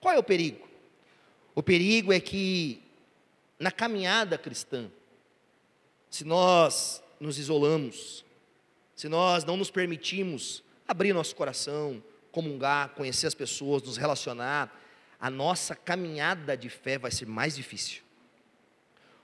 [0.00, 0.66] Qual é o perigo?
[1.54, 2.82] O perigo é que
[3.58, 4.90] na caminhada cristã,
[6.10, 8.25] se nós nos isolamos,
[8.96, 14.74] se nós não nos permitimos abrir nosso coração, comungar, conhecer as pessoas, nos relacionar,
[15.20, 18.02] a nossa caminhada de fé vai ser mais difícil.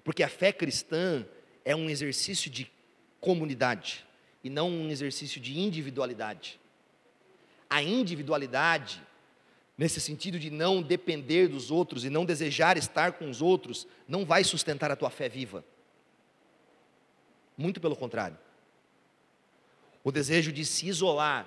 [0.05, 1.27] Porque a fé cristã
[1.65, 2.71] é um exercício de
[3.19, 4.05] comunidade
[4.45, 6.61] e não um exercício de individualidade.
[7.71, 9.01] A individualidade,
[9.79, 14.27] nesse sentido de não depender dos outros e não desejar estar com os outros, não
[14.27, 15.65] vai sustentar a tua fé viva.
[17.57, 18.37] Muito pelo contrário
[20.05, 21.47] o desejo de se isolar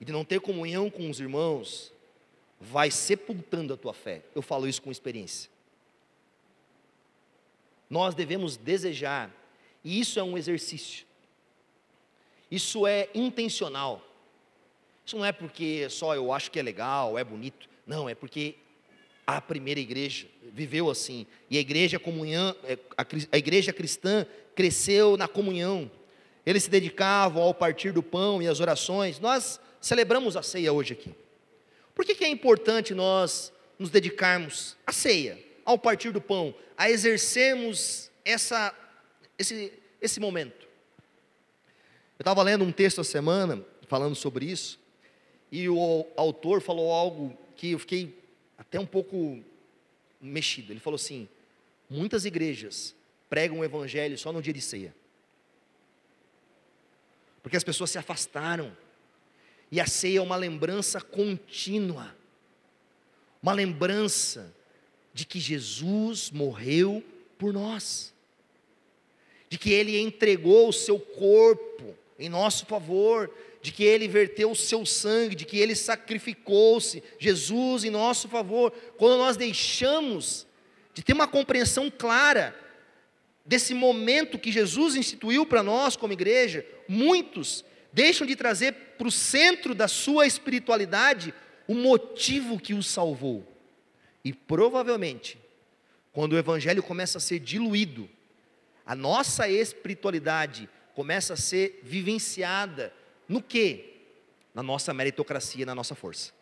[0.00, 1.92] e de não ter comunhão com os irmãos,
[2.60, 4.22] vai sepultando a tua fé.
[4.34, 5.50] Eu falo isso com experiência.
[7.88, 9.30] Nós devemos desejar,
[9.84, 11.06] e isso é um exercício,
[12.50, 14.02] isso é intencional.
[15.06, 18.54] Isso não é porque só eu acho que é legal, é bonito, não, é porque
[19.26, 22.78] a primeira igreja viveu assim, e a igreja comunhão, é,
[23.30, 25.90] a igreja cristã cresceu na comunhão,
[26.46, 29.18] eles se dedicavam ao partir do pão e às orações.
[29.18, 31.14] Nós celebramos a ceia hoje aqui.
[31.94, 36.90] Por que, que é importante nós nos dedicarmos à ceia, ao partir do pão, a
[36.90, 38.74] exercermos essa,
[39.38, 40.66] esse, esse momento?
[42.18, 44.78] Eu estava lendo um texto essa semana falando sobre isso,
[45.50, 48.18] e o autor falou algo que eu fiquei
[48.58, 49.42] até um pouco
[50.20, 50.72] mexido.
[50.72, 51.28] Ele falou assim:
[51.88, 52.94] muitas igrejas
[53.28, 54.94] pregam o evangelho só no dia de ceia.
[57.44, 58.74] Porque as pessoas se afastaram.
[59.70, 62.16] E a ceia é uma lembrança contínua.
[63.42, 64.50] Uma lembrança
[65.12, 67.04] de que Jesus morreu
[67.38, 68.14] por nós.
[69.50, 73.30] De que ele entregou o seu corpo em nosso favor,
[73.60, 78.72] de que ele verteu o seu sangue, de que ele sacrificou-se, Jesus em nosso favor.
[78.96, 80.46] Quando nós deixamos
[80.94, 82.58] de ter uma compreensão clara
[83.44, 89.12] desse momento que Jesus instituiu para nós como igreja, muitos deixam de trazer para o
[89.12, 91.34] centro da sua espiritualidade
[91.68, 93.46] o motivo que os salvou.
[94.24, 95.38] E provavelmente,
[96.12, 98.08] quando o evangelho começa a ser diluído,
[98.84, 102.92] a nossa espiritualidade começa a ser vivenciada
[103.28, 104.02] no que?
[104.54, 106.32] Na nossa meritocracia, na nossa força.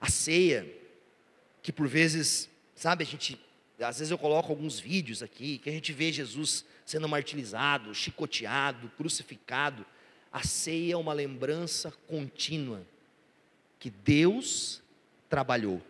[0.00, 0.66] A ceia,
[1.62, 3.38] que por vezes, sabe, a gente,
[3.84, 8.90] às vezes eu coloco alguns vídeos aqui, que a gente vê Jesus sendo martirizado, chicoteado,
[8.96, 9.86] crucificado.
[10.32, 12.84] A ceia é uma lembrança contínua
[13.78, 14.82] que Deus
[15.28, 15.80] trabalhou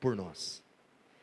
[0.00, 0.62] por nós,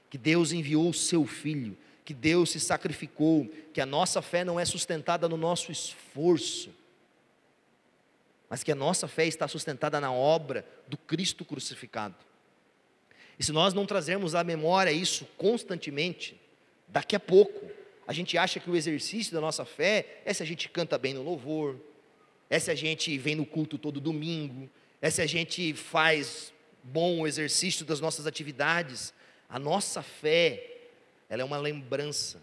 [0.10, 4.58] que Deus enviou o seu Filho, que Deus se sacrificou, que a nossa fé não
[4.58, 6.74] é sustentada no nosso esforço,
[8.50, 12.15] mas que a nossa fé está sustentada na obra do Cristo crucificado.
[13.39, 16.39] E se nós não trazermos à memória isso constantemente,
[16.88, 17.69] daqui a pouco,
[18.08, 21.13] a gente acha que o exercício da nossa fé é se a gente canta bem
[21.13, 21.76] no louvor,
[22.50, 24.69] é se a gente vem no culto todo domingo,
[25.02, 29.13] é se a gente faz bom exercício das nossas atividades.
[29.50, 30.78] A nossa fé,
[31.30, 32.41] ela é uma lembrança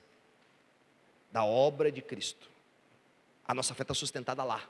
[1.33, 2.49] da obra de Cristo.
[3.47, 4.69] A nossa fé está sustentada lá.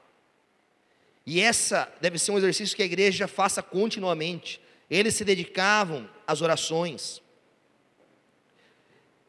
[1.26, 4.60] E essa deve ser um exercício que a igreja faça continuamente.
[4.90, 7.22] Eles se dedicavam às orações.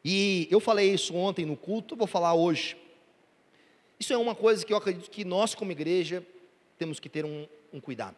[0.04, 2.76] E eu falei isso ontem no culto, vou falar hoje.
[3.98, 6.24] Isso é uma coisa que eu acredito que nós, como igreja,
[6.78, 8.16] temos que ter um, um cuidado.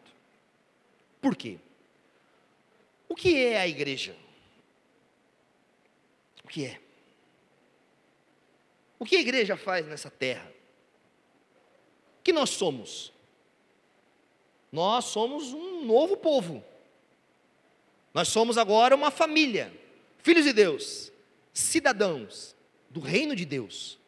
[1.21, 1.57] Por quê?
[3.07, 4.15] O que é a igreja?
[6.43, 6.79] O que é?
[8.99, 10.51] O que a igreja faz nessa terra?
[12.19, 13.13] O que nós somos?
[14.71, 16.63] Nós somos um novo povo.
[18.13, 19.71] Nós somos agora uma família,
[20.23, 21.11] filhos de Deus,
[21.53, 22.55] cidadãos
[22.89, 23.99] do reino de Deus.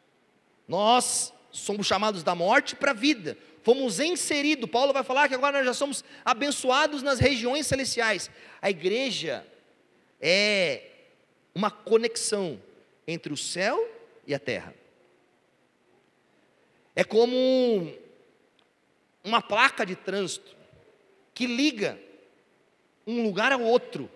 [0.66, 3.36] Nós somos chamados da morte para a vida.
[3.62, 4.68] Fomos inseridos.
[4.68, 8.30] Paulo vai falar que agora nós já somos abençoados nas regiões celestiais.
[8.60, 9.46] A igreja
[10.20, 10.88] é
[11.54, 12.60] uma conexão
[13.06, 13.88] entre o céu
[14.26, 14.74] e a terra.
[16.94, 17.92] É como
[19.24, 20.56] uma placa de trânsito
[21.34, 21.98] que liga
[23.06, 24.10] um lugar ao outro.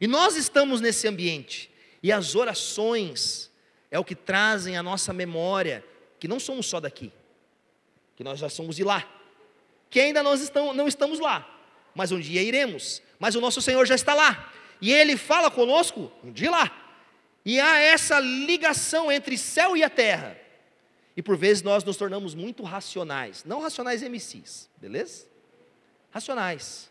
[0.00, 1.70] E nós estamos nesse ambiente,
[2.02, 3.50] e as orações
[3.90, 5.84] é o que trazem à nossa memória
[6.18, 7.12] que não somos só daqui,
[8.16, 9.06] que nós já somos de lá,
[9.88, 11.46] que ainda nós estamos, não estamos lá,
[11.94, 16.12] mas um dia iremos, mas o nosso Senhor já está lá, e Ele fala conosco
[16.24, 16.70] de lá,
[17.44, 20.38] e há essa ligação entre céu e a terra,
[21.16, 25.26] e por vezes nós nos tornamos muito racionais, não racionais MCs, beleza?
[26.10, 26.89] Racionais.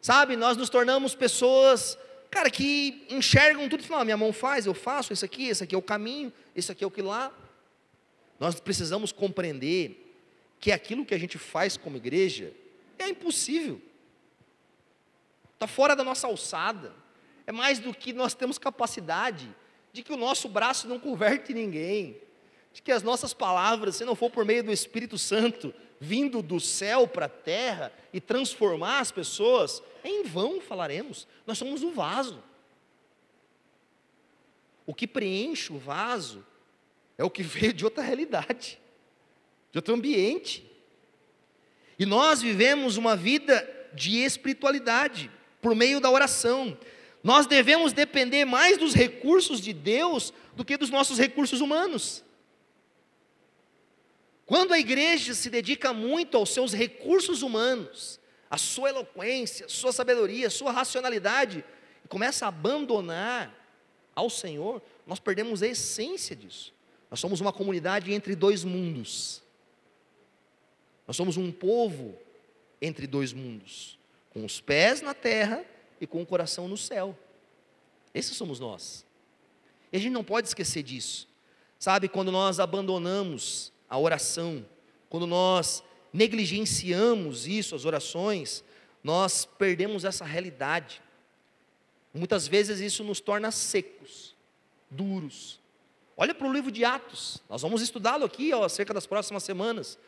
[0.00, 1.98] Sabe, nós nos tornamos pessoas,
[2.30, 5.62] cara, que enxergam tudo e falam, ah, minha mão faz, eu faço, isso aqui, esse
[5.62, 7.32] aqui é o caminho, esse aqui é o que lá.
[8.38, 10.14] Nós precisamos compreender
[10.58, 12.52] que aquilo que a gente faz como igreja
[12.98, 13.80] é impossível.
[15.54, 16.94] Está fora da nossa alçada.
[17.46, 19.54] É mais do que nós temos capacidade,
[19.92, 22.16] de que o nosso braço não converte ninguém
[22.72, 26.58] de que as nossas palavras, se não for por meio do Espírito Santo, vindo do
[26.58, 31.28] céu para a terra e transformar as pessoas, em vão falaremos.
[31.46, 32.42] Nós somos o vaso.
[34.86, 36.44] O que preenche o vaso
[37.18, 38.80] é o que veio de outra realidade,
[39.70, 40.68] de outro ambiente.
[41.98, 46.78] E nós vivemos uma vida de espiritualidade por meio da oração.
[47.22, 52.24] Nós devemos depender mais dos recursos de Deus do que dos nossos recursos humanos.
[54.50, 58.18] Quando a igreja se dedica muito aos seus recursos humanos,
[58.50, 61.64] à sua eloquência, à sua sabedoria, à sua racionalidade,
[62.04, 63.54] e começa a abandonar
[64.12, 66.74] ao Senhor, nós perdemos a essência disso.
[67.08, 69.40] Nós somos uma comunidade entre dois mundos.
[71.06, 72.18] Nós somos um povo
[72.82, 75.64] entre dois mundos, com os pés na terra
[76.00, 77.16] e com o coração no céu.
[78.12, 79.06] Esses somos nós.
[79.92, 81.28] E a gente não pode esquecer disso.
[81.78, 84.64] Sabe, quando nós abandonamos a oração,
[85.08, 85.82] quando nós
[86.12, 88.64] negligenciamos isso, as orações,
[89.02, 91.02] nós perdemos essa realidade.
[92.14, 94.36] Muitas vezes isso nos torna secos,
[94.88, 95.60] duros.
[96.16, 99.98] Olha para o livro de Atos, nós vamos estudá-lo aqui ó, acerca das próximas semanas.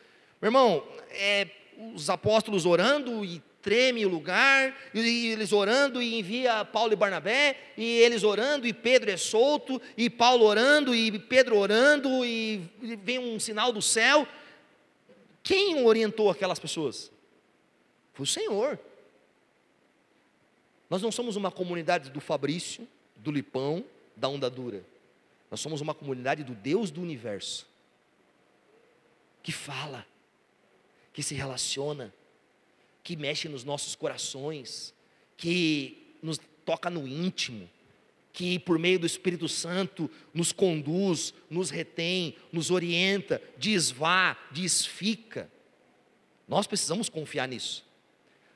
[0.40, 1.48] Meu irmão, é,
[1.94, 7.56] os apóstolos orando e treme o lugar, e eles orando e envia Paulo e Barnabé,
[7.76, 12.68] e eles orando e Pedro é solto, e Paulo orando e Pedro orando, e
[13.02, 14.26] vem um sinal do céu.
[15.42, 17.10] Quem orientou aquelas pessoas?
[18.12, 18.78] Foi o Senhor.
[20.90, 22.86] Nós não somos uma comunidade do Fabrício,
[23.16, 23.84] do Lipão,
[24.16, 24.84] da Onda Dura.
[25.50, 27.66] Nós somos uma comunidade do Deus do universo,
[29.42, 30.06] que fala,
[31.12, 32.12] que se relaciona,
[33.02, 34.94] que mexe nos nossos corações,
[35.36, 37.68] que nos toca no íntimo,
[38.32, 44.86] que por meio do Espírito Santo nos conduz, nos retém, nos orienta, diz vá, diz
[44.86, 45.50] fica.
[46.48, 47.84] Nós precisamos confiar nisso.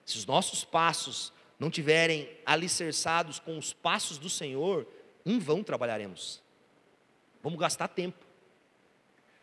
[0.05, 4.87] Se os nossos passos não tiverem alicerçados com os passos do Senhor,
[5.25, 6.43] em vão trabalharemos.
[7.43, 8.25] Vamos gastar tempo.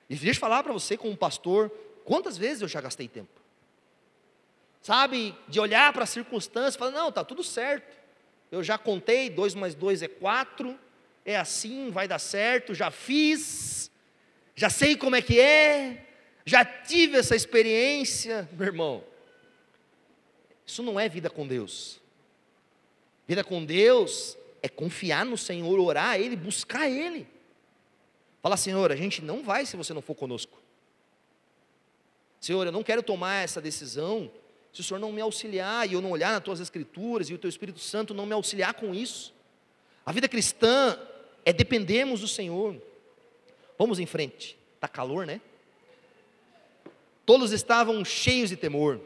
[0.09, 1.69] E deixa eu falar para você, como pastor,
[2.05, 3.42] quantas vezes eu já gastei tempo.
[4.83, 7.97] Sabe, de olhar para as circunstâncias e falar, não, está tudo certo.
[8.51, 10.77] Eu já contei, dois mais dois é quatro,
[11.25, 13.89] é assim, vai dar certo, já fiz,
[14.53, 16.05] já sei como é que é,
[16.45, 19.01] já tive essa experiência, meu irmão.
[20.65, 22.01] Isso não é vida com Deus.
[23.25, 27.25] Vida com Deus é confiar no Senhor, orar a Ele, buscar Ele.
[28.41, 30.61] Fala, Senhor, a gente não vai se você não for conosco.
[32.41, 34.29] Senhor, eu não quero tomar essa decisão
[34.73, 37.37] se o Senhor não me auxiliar e eu não olhar nas tuas escrituras e o
[37.37, 39.33] teu Espírito Santo não me auxiliar com isso.
[40.05, 40.99] A vida cristã
[41.45, 42.75] é dependermos do Senhor.
[43.77, 44.57] Vamos em frente.
[44.75, 45.39] Está calor, né?
[47.25, 48.99] Todos estavam cheios de temor.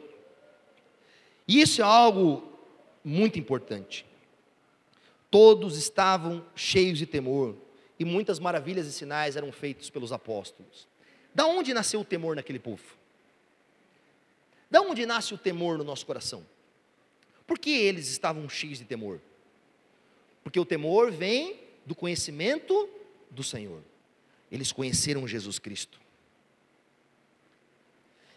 [1.46, 2.50] E isso é algo
[3.04, 4.04] muito importante.
[5.30, 7.54] Todos estavam cheios de temor,
[7.98, 10.88] e muitas maravilhas e sinais eram feitos pelos apóstolos.
[11.34, 12.97] Da onde nasceu o temor naquele povo?
[14.70, 16.46] Da onde nasce o temor no nosso coração?
[17.46, 19.20] Por que eles estavam cheios de temor?
[20.42, 22.88] Porque o temor vem do conhecimento
[23.30, 23.82] do Senhor.
[24.52, 25.98] Eles conheceram Jesus Cristo.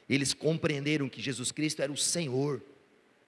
[0.09, 2.61] Eles compreenderam que Jesus Cristo era o Senhor,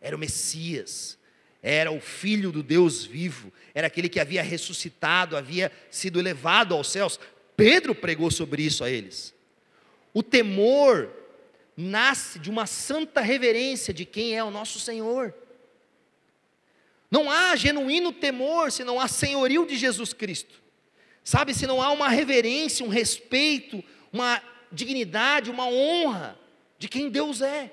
[0.01, 1.17] era o Messias,
[1.61, 6.89] era o filho do Deus vivo, era aquele que havia ressuscitado, havia sido elevado aos
[6.89, 7.17] céus.
[7.55, 9.33] Pedro pregou sobre isso a eles.
[10.13, 11.09] O temor
[11.76, 15.34] nasce de uma santa reverência de quem é o nosso Senhor.
[17.09, 20.61] Não há genuíno temor se não há senhorio de Jesus Cristo.
[21.24, 26.38] Sabe, se não há uma reverência, um respeito, uma dignidade, uma honra
[26.78, 27.71] de quem Deus é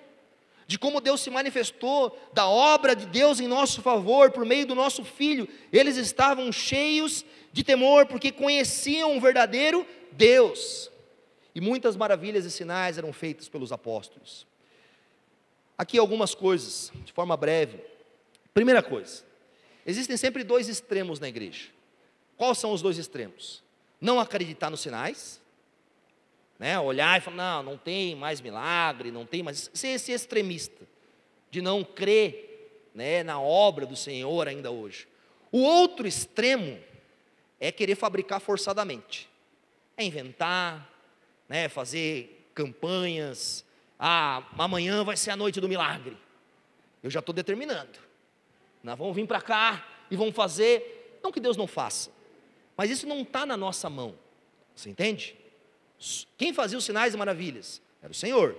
[0.71, 4.77] de como Deus se manifestou, da obra de Deus em nosso favor, por meio do
[4.77, 5.49] nosso Filho.
[5.73, 10.89] Eles estavam cheios de temor, porque conheciam o verdadeiro Deus.
[11.55, 14.47] E muitas maravilhas e sinais eram feitos pelos apóstolos.
[15.77, 17.81] Aqui algumas coisas, de forma breve.
[18.53, 19.25] Primeira coisa,
[19.87, 21.69] existem sempre dois extremos na igreja.
[22.37, 23.63] Quais são os dois extremos?
[24.01, 25.41] Não acreditar nos sinais,
[26.59, 26.79] né?
[26.79, 29.71] Olhar e falar, não, não tem mais milagre, não tem mais.
[29.73, 30.87] Ser esse extremista,
[31.51, 35.09] de não crer né, na obra do Senhor ainda hoje.
[35.51, 36.79] O outro extremo
[37.59, 39.29] é querer fabricar forçadamente,
[39.97, 40.90] é inventar,
[41.51, 43.65] né, fazer campanhas.
[43.99, 46.17] Ah, amanhã vai ser a noite do milagre.
[47.03, 47.99] Eu já estou determinando.
[48.85, 51.19] Nós vamos vir para cá e vamos fazer.
[51.25, 52.11] Não que Deus não faça,
[52.77, 54.15] mas isso não está na nossa mão.
[54.77, 55.37] Você entende?
[56.39, 57.83] Quem fazia os sinais e maravilhas?
[58.01, 58.57] Era o Senhor.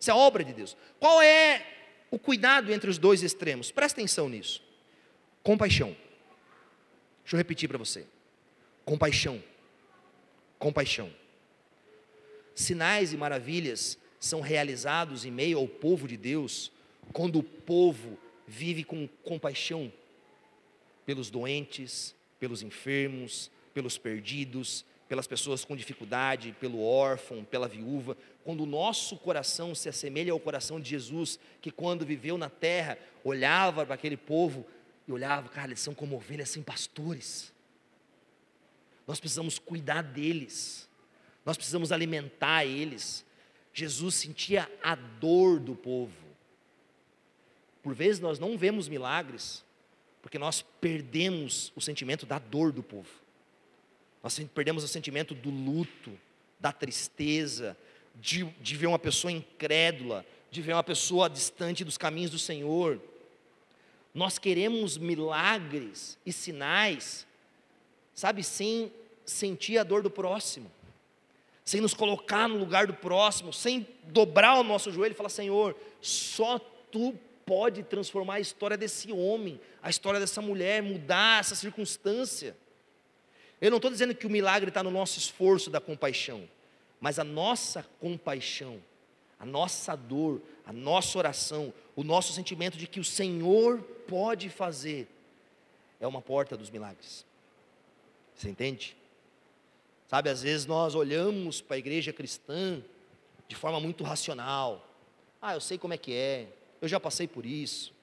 [0.00, 0.74] Isso é obra de Deus.
[0.98, 1.64] Qual é
[2.10, 3.70] o cuidado entre os dois extremos?
[3.70, 4.64] Presta atenção nisso.
[5.42, 5.94] Compaixão.
[7.22, 8.06] Deixa eu repetir para você.
[8.84, 9.40] Compaixão.
[10.58, 11.21] Compaixão.
[12.54, 16.70] Sinais e maravilhas são realizados em meio ao povo de Deus
[17.12, 19.92] quando o povo vive com compaixão
[21.04, 28.62] pelos doentes, pelos enfermos, pelos perdidos, pelas pessoas com dificuldade, pelo órfão, pela viúva, quando
[28.62, 33.84] o nosso coração se assemelha ao coração de Jesus, que quando viveu na terra, olhava
[33.84, 34.66] para aquele povo
[35.06, 37.52] e olhava, cara, eles são como ovelhas sem pastores.
[39.06, 40.88] Nós precisamos cuidar deles.
[41.44, 43.24] Nós precisamos alimentar eles.
[43.72, 46.12] Jesus sentia a dor do povo.
[47.82, 49.64] Por vezes nós não vemos milagres,
[50.20, 53.10] porque nós perdemos o sentimento da dor do povo.
[54.22, 56.16] Nós perdemos o sentimento do luto,
[56.60, 57.76] da tristeza,
[58.14, 63.00] de, de ver uma pessoa incrédula, de ver uma pessoa distante dos caminhos do Senhor.
[64.14, 67.26] Nós queremos milagres e sinais,
[68.14, 68.92] sabe, sem
[69.24, 70.70] sentir a dor do próximo,
[71.64, 75.76] sem nos colocar no lugar do próximo, sem dobrar o nosso joelho e falar: Senhor,
[76.00, 76.58] só
[76.90, 82.56] tu pode transformar a história desse homem, a história dessa mulher, mudar essa circunstância.
[83.60, 86.48] Eu não estou dizendo que o milagre está no nosso esforço da compaixão,
[87.00, 88.82] mas a nossa compaixão,
[89.38, 95.06] a nossa dor, a nossa oração, o nosso sentimento de que o Senhor pode fazer,
[96.00, 97.24] é uma porta dos milagres.
[98.34, 98.96] Você entende?
[100.12, 102.82] Sabe, às vezes nós olhamos para a igreja cristã
[103.48, 104.86] de forma muito racional.
[105.40, 106.48] Ah, eu sei como é que é,
[106.82, 107.94] eu já passei por isso.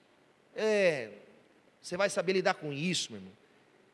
[0.55, 1.12] É,
[1.80, 3.34] você vai saber lidar com isso, meu irmão.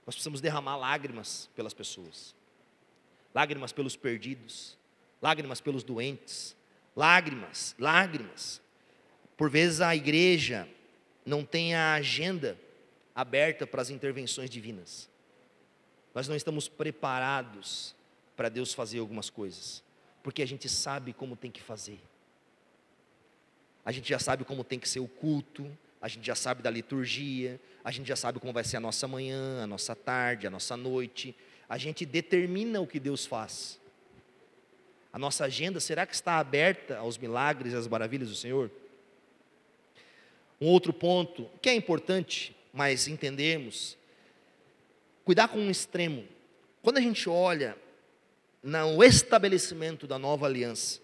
[0.05, 2.33] Nós precisamos derramar lágrimas pelas pessoas,
[3.33, 4.77] lágrimas pelos perdidos,
[5.21, 6.55] lágrimas pelos doentes,
[6.95, 8.61] lágrimas, lágrimas.
[9.35, 10.69] Por vezes a igreja
[11.25, 12.57] não tem a agenda
[13.13, 15.09] aberta para as intervenções divinas.
[16.13, 17.93] Nós não estamos preparados
[18.35, 19.83] para Deus fazer algumas coisas,
[20.21, 21.99] porque a gente sabe como tem que fazer.
[23.85, 25.69] A gente já sabe como tem que ser o culto,
[26.01, 29.07] a gente já sabe da liturgia, a gente já sabe como vai ser a nossa
[29.07, 31.35] manhã, a nossa tarde, a nossa noite.
[31.69, 33.79] A gente determina o que Deus faz.
[35.13, 38.69] A nossa agenda, será que está aberta aos milagres e às maravilhas do Senhor?
[40.59, 43.97] Um outro ponto que é importante, mas entendermos,
[45.23, 46.27] cuidar com um extremo.
[46.81, 47.77] Quando a gente olha
[48.65, 50.99] no estabelecimento da nova aliança,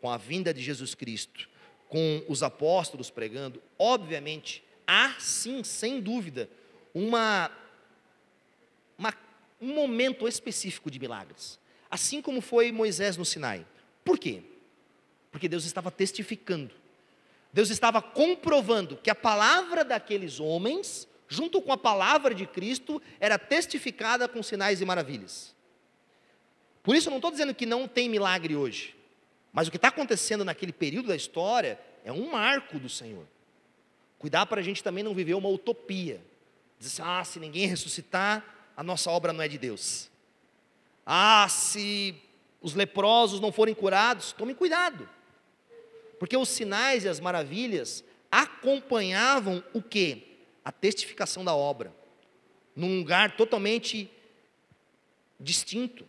[0.00, 1.48] com a vinda de Jesus Cristo,
[1.88, 6.50] com os apóstolos pregando, obviamente, há sim, sem dúvida,
[6.92, 7.50] uma,
[8.98, 9.14] uma,
[9.60, 11.58] um momento específico de milagres.
[11.90, 13.64] Assim como foi Moisés no Sinai.
[14.04, 14.42] Por quê?
[15.30, 16.74] Porque Deus estava testificando
[17.52, 23.38] Deus estava comprovando que a palavra daqueles homens, junto com a palavra de Cristo, era
[23.38, 25.54] testificada com sinais e maravilhas.
[26.88, 28.96] Por isso, eu não estou dizendo que não tem milagre hoje,
[29.52, 33.26] mas o que está acontecendo naquele período da história é um marco do Senhor.
[34.18, 36.18] Cuidar para a gente também não viver uma utopia.
[36.78, 38.42] Dizer assim, ah, se ninguém ressuscitar,
[38.74, 40.08] a nossa obra não é de Deus.
[41.04, 42.14] Ah, se
[42.58, 45.06] os leprosos não forem curados, tome cuidado.
[46.18, 50.38] Porque os sinais e as maravilhas acompanhavam o que?
[50.64, 51.94] A testificação da obra,
[52.74, 54.10] num lugar totalmente
[55.38, 56.06] distinto.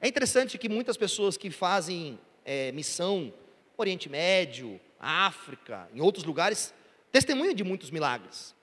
[0.00, 3.32] É interessante que muitas pessoas que fazem é, missão
[3.76, 6.74] Oriente Médio, África, em outros lugares,
[7.10, 8.54] testemunham de muitos milagres.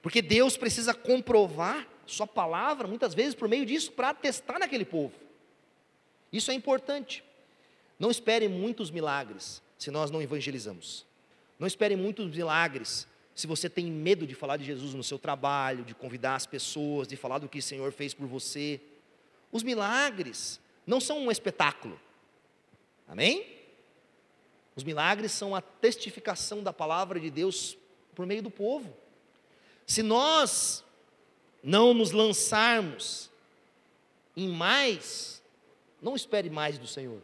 [0.00, 5.14] Porque Deus precisa comprovar Sua palavra, muitas vezes, por meio disso, para testar naquele povo.
[6.32, 7.22] Isso é importante.
[7.98, 11.06] Não espere muitos milagres se nós não evangelizamos.
[11.58, 15.84] Não espere muitos milagres se você tem medo de falar de Jesus no seu trabalho,
[15.84, 18.80] de convidar as pessoas, de falar do que o Senhor fez por você.
[19.52, 22.00] Os milagres não são um espetáculo.
[23.06, 23.46] Amém?
[24.74, 27.76] Os milagres são a testificação da palavra de Deus
[28.14, 28.96] por meio do povo.
[29.86, 30.82] Se nós
[31.62, 33.30] não nos lançarmos
[34.34, 35.42] em mais,
[36.00, 37.20] não espere mais do Senhor.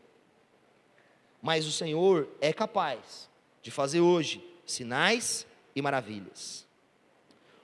[1.40, 3.30] Mas o Senhor é capaz
[3.62, 6.66] de fazer hoje sinais e maravilhas.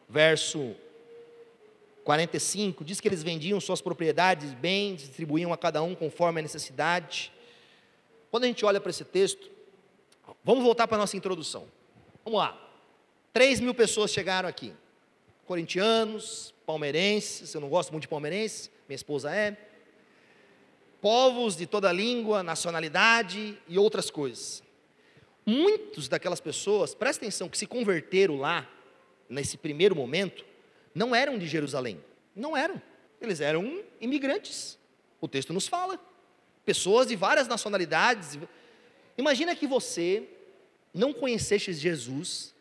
[0.09, 0.75] Verso
[2.05, 7.33] 45 diz que eles vendiam suas propriedades, bens, distribuíam a cada um conforme a necessidade.
[8.31, 9.51] Quando a gente olha para esse texto,
[10.45, 11.67] vamos voltar para a nossa introdução.
[12.25, 12.61] Vamos lá.
[13.33, 14.73] 3 mil pessoas chegaram aqui.
[15.47, 19.57] Corintianos, palmeirenses, eu não gosto muito de palmeirenses, minha esposa é
[21.01, 24.63] povos de toda língua, nacionalidade e outras coisas.
[25.45, 28.67] Muitos daquelas pessoas, presta atenção, que se converteram lá,
[29.29, 30.47] nesse primeiro momento,
[30.95, 32.01] não eram de Jerusalém.
[32.35, 32.81] Não eram.
[33.21, 34.79] Eles eram imigrantes.
[35.21, 35.99] O texto nos fala.
[36.65, 38.39] Pessoas de várias nacionalidades.
[39.19, 40.29] Imagina que você
[40.93, 42.55] não conhecesse Jesus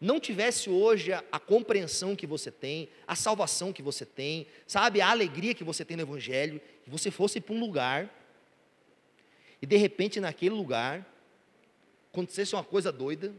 [0.00, 5.00] não tivesse hoje a, a, compreensão que você tem, a salvação que você tem, sabe,
[5.00, 8.08] a alegria que você tem no Evangelho, e você fosse para um lugar,
[9.60, 11.04] e de repente naquele lugar,
[12.12, 13.34] acontecesse uma coisa doida,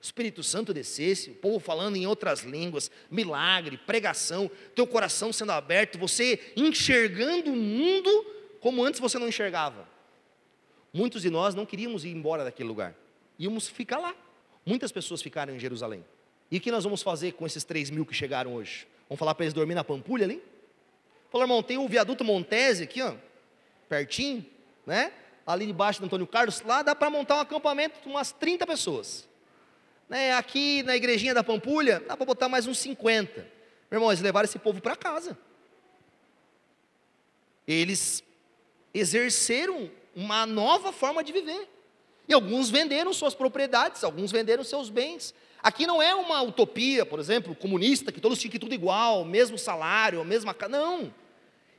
[0.00, 5.52] o Espírito Santo descesse, o povo falando em outras línguas, milagre, pregação, teu coração sendo
[5.52, 8.26] aberto, você enxergando o mundo
[8.60, 9.86] como antes você não enxergava.
[10.90, 12.94] Muitos de nós não queríamos ir embora daquele lugar,
[13.38, 14.16] íamos ficar lá.
[14.64, 16.04] Muitas pessoas ficaram em Jerusalém.
[16.50, 18.86] E o que nós vamos fazer com esses 3 mil que chegaram hoje?
[19.06, 20.42] Vamos falar para eles dormir na Pampulha ali?
[21.30, 23.14] Falou, irmão, tem o viaduto Montese aqui, ó,
[23.88, 24.44] pertinho,
[24.86, 25.12] né?
[25.46, 29.29] Ali debaixo do Antônio Carlos, lá dá para montar um acampamento com umas 30 pessoas.
[30.10, 30.32] Né?
[30.32, 33.46] Aqui na igrejinha da Pampulha, dá para botar mais uns 50.
[33.88, 35.38] Meu irmão, eles levaram esse povo para casa.
[37.64, 38.24] Eles
[38.92, 41.68] exerceram uma nova forma de viver.
[42.28, 45.32] E alguns venderam suas propriedades, alguns venderam seus bens.
[45.62, 49.56] Aqui não é uma utopia, por exemplo, comunista, que todos tinham que tudo igual, mesmo
[49.56, 50.72] salário, mesma casa.
[50.72, 51.14] Não.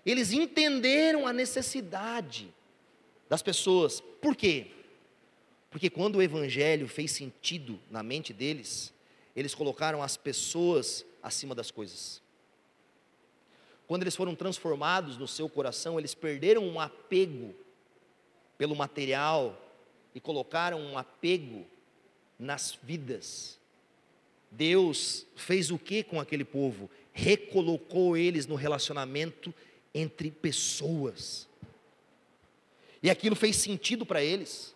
[0.05, 2.53] Eles entenderam a necessidade
[3.27, 3.99] das pessoas.
[3.99, 4.67] Por quê?
[5.71, 8.93] Porque quando o evangelho fez sentido na mente deles,
[9.33, 12.21] eles colocaram as pessoas acima das coisas.
[13.87, 17.55] Quando eles foram transformados no seu coração, eles perderam um apego
[18.57, 19.57] pelo material
[20.13, 21.65] e colocaram um apego
[22.37, 23.57] nas vidas.
[24.51, 26.89] Deus fez o que com aquele povo?
[27.13, 29.53] Recolocou eles no relacionamento
[29.93, 31.47] entre pessoas.
[33.01, 34.75] E aquilo fez sentido para eles.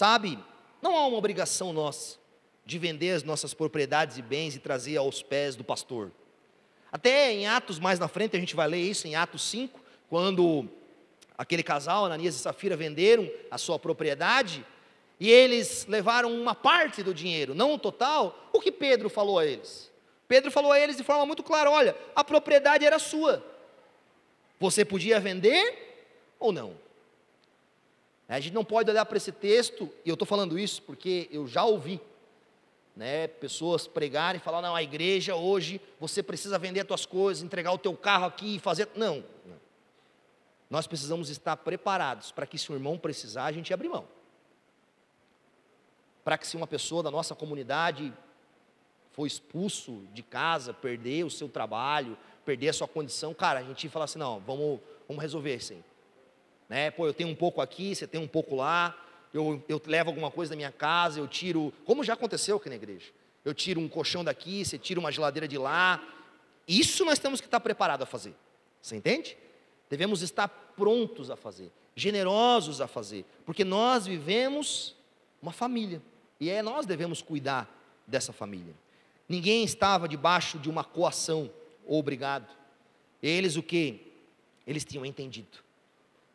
[0.00, 0.38] Sabe,
[0.80, 2.16] não há uma obrigação nossa
[2.64, 6.10] de vender as nossas propriedades e bens e trazer aos pés do pastor.
[6.90, 9.78] Até em Atos mais na frente, a gente vai ler isso em Atos 5,
[10.08, 10.66] quando
[11.36, 14.64] aquele casal, Ananias e Safira, venderam a sua propriedade
[15.20, 18.48] e eles levaram uma parte do dinheiro, não o total.
[18.54, 19.92] O que Pedro falou a eles?
[20.26, 23.44] Pedro falou a eles de forma muito clara: olha, a propriedade era sua,
[24.58, 26.88] você podia vender ou não.
[28.36, 31.46] A gente não pode olhar para esse texto, e eu estou falando isso porque eu
[31.46, 32.00] já ouvi
[32.94, 37.42] né, pessoas pregarem e falar, não, a igreja hoje você precisa vender as tuas coisas,
[37.42, 38.88] entregar o teu carro aqui e fazer.
[38.94, 39.24] Não.
[40.68, 44.06] Nós precisamos estar preparados para que se o irmão precisar, a gente abra mão.
[46.22, 48.12] Para que se uma pessoa da nossa comunidade
[49.12, 53.88] for expulso de casa, perder o seu trabalho, perder a sua condição, cara, a gente
[53.88, 54.78] fala assim, não, vamos,
[55.08, 55.82] vamos resolver isso aí.
[56.70, 56.88] Né?
[56.92, 58.96] Pô, eu tenho um pouco aqui, você tem um pouco lá,
[59.34, 62.76] eu, eu levo alguma coisa da minha casa, eu tiro, como já aconteceu aqui na
[62.76, 63.10] igreja,
[63.44, 66.00] eu tiro um colchão daqui, você tira uma geladeira de lá.
[66.68, 68.34] Isso nós temos que estar preparados a fazer.
[68.80, 69.36] Você entende?
[69.88, 74.94] Devemos estar prontos a fazer, generosos a fazer, porque nós vivemos
[75.42, 76.00] uma família
[76.38, 77.68] e é nós devemos cuidar
[78.06, 78.74] dessa família.
[79.28, 81.50] Ninguém estava debaixo de uma coação
[81.84, 82.48] ou obrigado.
[83.20, 84.12] Eles o que?
[84.64, 85.69] Eles tinham entendido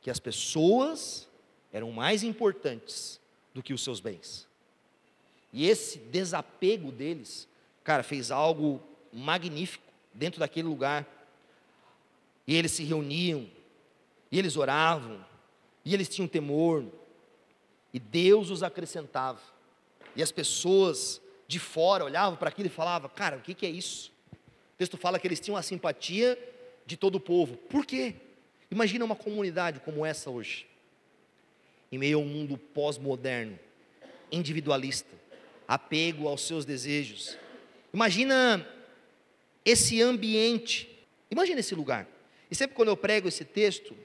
[0.06, 1.28] que as pessoas
[1.74, 3.20] eram mais importantes
[3.56, 4.48] do que os seus bens.
[5.52, 7.48] E esse desapego deles,
[7.84, 8.80] cara, fez algo
[9.12, 9.84] magnífico
[10.14, 11.08] dentro daquele lugar.
[12.46, 13.50] E eles se reuniam,
[14.32, 15.26] e eles oravam,
[15.84, 16.86] e eles tinham temor,
[17.92, 19.42] e Deus os acrescentava.
[20.16, 23.72] E as pessoas de fora olhavam para aquilo e falavam: Cara, o que, que é
[23.72, 24.12] isso?
[24.32, 26.38] O texto fala que eles tinham a simpatia
[26.86, 27.58] de todo o povo.
[27.58, 28.14] Por quê?
[28.76, 30.68] Imagina uma comunidade como essa hoje,
[31.90, 33.58] em meio a um mundo pós-moderno,
[34.30, 35.16] individualista,
[35.66, 37.38] apego aos seus desejos.
[37.94, 38.68] Imagina
[39.64, 40.90] esse ambiente,
[41.32, 42.06] imagina esse lugar.
[42.52, 43.96] E sempre quando eu prego esse texto,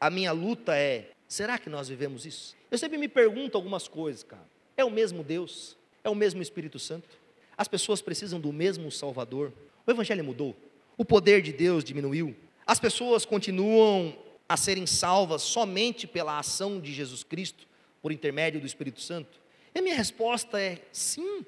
[0.00, 2.56] a minha luta é: será que nós vivemos isso?
[2.70, 4.48] Eu sempre me pergunto algumas coisas, cara.
[4.78, 5.76] É o mesmo Deus?
[6.02, 7.06] É o mesmo Espírito Santo?
[7.54, 9.52] As pessoas precisam do mesmo Salvador?
[9.86, 10.56] O Evangelho mudou?
[10.96, 12.34] O poder de Deus diminuiu?
[12.70, 14.16] As pessoas continuam
[14.48, 17.66] a serem salvas somente pela ação de Jesus Cristo,
[18.00, 19.40] por intermédio do Espírito Santo?
[19.74, 21.44] E a minha resposta é sim,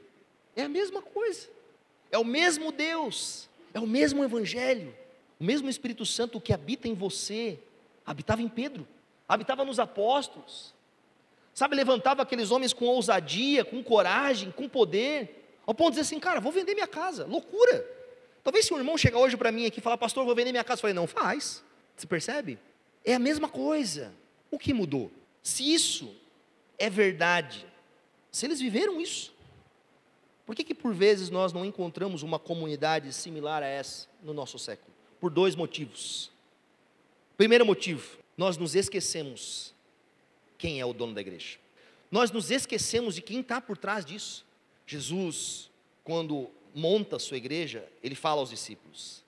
[0.56, 1.48] é a mesma coisa.
[2.10, 4.92] É o mesmo Deus, é o mesmo Evangelho,
[5.38, 7.56] o mesmo Espírito Santo que habita em você,
[8.04, 8.84] habitava em Pedro,
[9.28, 10.74] habitava nos apóstolos,
[11.54, 16.18] sabe, levantava aqueles homens com ousadia, com coragem, com poder, ao ponto de dizer assim,
[16.18, 18.01] cara, vou vender minha casa, loucura.
[18.42, 20.64] Talvez se um irmão chegar hoje para mim aqui e falar, pastor, vou vender minha
[20.64, 21.62] casa, eu falei, não faz.
[21.96, 22.58] Você percebe?
[23.04, 24.12] É a mesma coisa.
[24.50, 25.10] O que mudou?
[25.42, 26.14] Se isso
[26.78, 27.64] é verdade,
[28.30, 29.32] se eles viveram isso,
[30.44, 34.58] por que, que por vezes nós não encontramos uma comunidade similar a essa no nosso
[34.58, 34.92] século?
[35.20, 36.30] Por dois motivos.
[37.36, 39.72] Primeiro motivo, nós nos esquecemos
[40.58, 41.58] quem é o dono da igreja.
[42.10, 44.44] Nós nos esquecemos de quem está por trás disso.
[44.86, 45.70] Jesus,
[46.04, 49.22] quando monta a sua igreja, ele fala aos discípulos: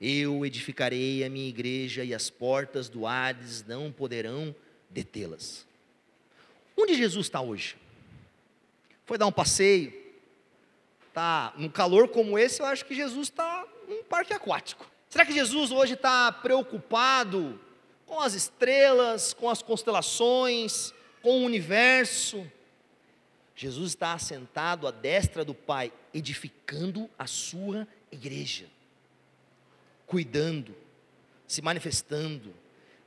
[0.00, 4.54] Eu edificarei a minha igreja e as portas do Hades não poderão
[4.90, 5.66] detê-las.
[6.76, 7.76] Onde Jesus está hoje?
[9.04, 9.92] Foi dar um passeio?
[11.12, 14.90] Tá num calor como esse, eu acho que Jesus está num parque aquático.
[15.08, 17.60] Será que Jesus hoje está preocupado
[18.06, 22.46] com as estrelas, com as constelações, com o universo.
[23.56, 28.66] Jesus está assentado à destra do Pai, edificando a sua igreja,
[30.06, 30.74] cuidando,
[31.46, 32.54] se manifestando,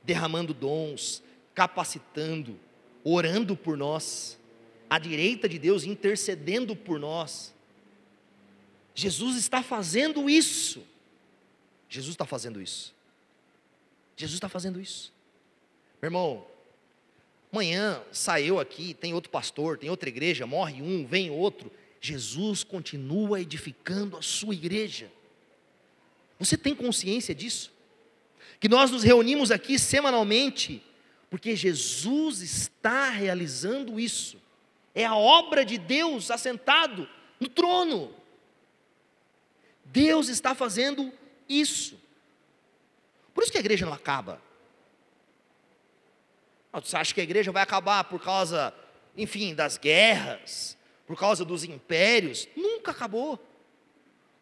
[0.02, 1.22] derramando dons,
[1.54, 2.60] capacitando,
[3.02, 4.38] orando por nós,
[4.88, 7.54] à direita de Deus, intercedendo por nós.
[8.94, 10.84] Jesus está fazendo isso.
[11.88, 12.94] Jesus está fazendo isso.
[14.16, 15.12] Jesus está fazendo isso.
[16.02, 16.46] Meu irmão,
[17.52, 21.70] amanhã saiu aqui, tem outro pastor, tem outra igreja, morre um, vem outro.
[22.00, 25.10] Jesus continua edificando a sua igreja.
[26.38, 27.72] Você tem consciência disso?
[28.60, 30.82] Que nós nos reunimos aqui semanalmente,
[31.30, 34.40] porque Jesus está realizando isso.
[34.94, 37.08] É a obra de Deus assentado
[37.40, 38.14] no trono.
[39.84, 41.12] Deus está fazendo
[41.48, 41.98] isso.
[43.34, 44.40] Por isso que a igreja não acaba.
[46.72, 48.72] Você acha que a igreja vai acabar por causa,
[49.16, 50.77] enfim, das guerras,
[51.08, 52.46] por causa dos impérios?
[52.54, 53.42] Nunca acabou.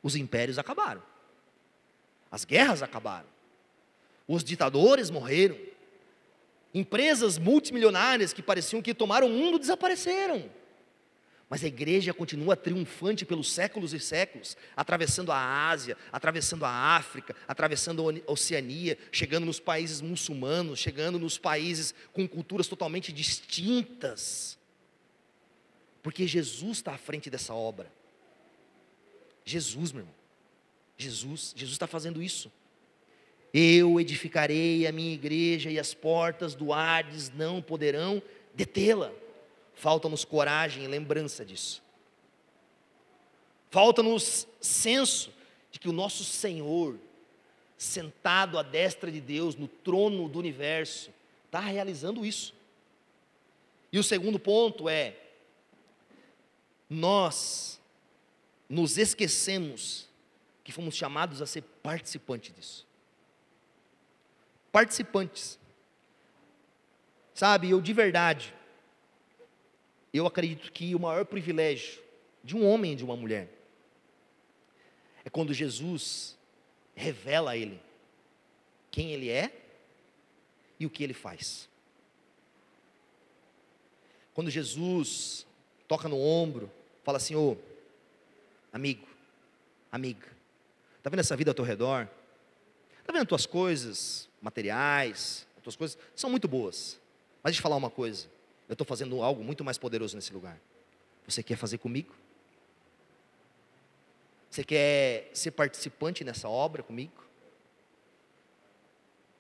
[0.03, 1.01] Os impérios acabaram.
[2.29, 3.29] As guerras acabaram.
[4.27, 5.57] Os ditadores morreram.
[6.75, 10.51] Empresas multimilionárias que pareciam que tomaram o mundo desapareceram.
[11.49, 17.37] Mas a igreja continua triunfante pelos séculos e séculos, atravessando a Ásia, atravessando a África,
[17.47, 24.56] atravessando a Oceania, chegando nos países muçulmanos, chegando nos países com culturas totalmente distintas.
[26.07, 27.91] Porque Jesus está à frente dessa obra.
[29.45, 30.15] Jesus, meu irmão.
[30.97, 32.49] Jesus, Jesus está fazendo isso.
[33.53, 38.23] Eu edificarei a minha igreja e as portas do Hades não poderão
[38.55, 39.11] detê-la.
[39.75, 41.83] Falta-nos coragem e lembrança disso.
[43.69, 45.33] Falta-nos senso
[45.73, 46.97] de que o nosso Senhor,
[47.77, 51.11] sentado à destra de Deus, no trono do universo,
[51.47, 52.55] está realizando isso.
[53.93, 55.26] E o segundo ponto é:
[56.89, 57.81] nós
[58.69, 60.09] nos esquecemos
[60.65, 62.87] que fomos chamados a ser participantes disso.
[64.73, 65.59] Participantes.
[67.35, 68.55] Sabe, eu de verdade,
[70.13, 72.03] eu acredito que o maior privilégio
[72.43, 73.49] de um homem e de uma mulher
[75.25, 76.37] é quando Jesus
[76.95, 77.81] revela a ele
[78.91, 79.53] quem ele é
[80.81, 81.69] e o que ele faz.
[84.33, 85.47] Quando Jesus
[85.87, 86.71] toca no ombro,
[87.07, 87.57] fala assim: ô,
[88.73, 89.07] amigo,
[89.93, 90.27] amiga,
[90.99, 92.09] está vendo essa vida ao teu redor?
[92.99, 96.99] Está vendo as tuas coisas materiais, as tuas coisas são muito boas,
[97.45, 98.27] mas deixa eu falar uma coisa:
[98.69, 100.61] eu estou fazendo algo muito mais poderoso nesse lugar.
[101.29, 102.13] Você quer fazer comigo?
[104.51, 107.25] Você quer ser participante nessa obra comigo?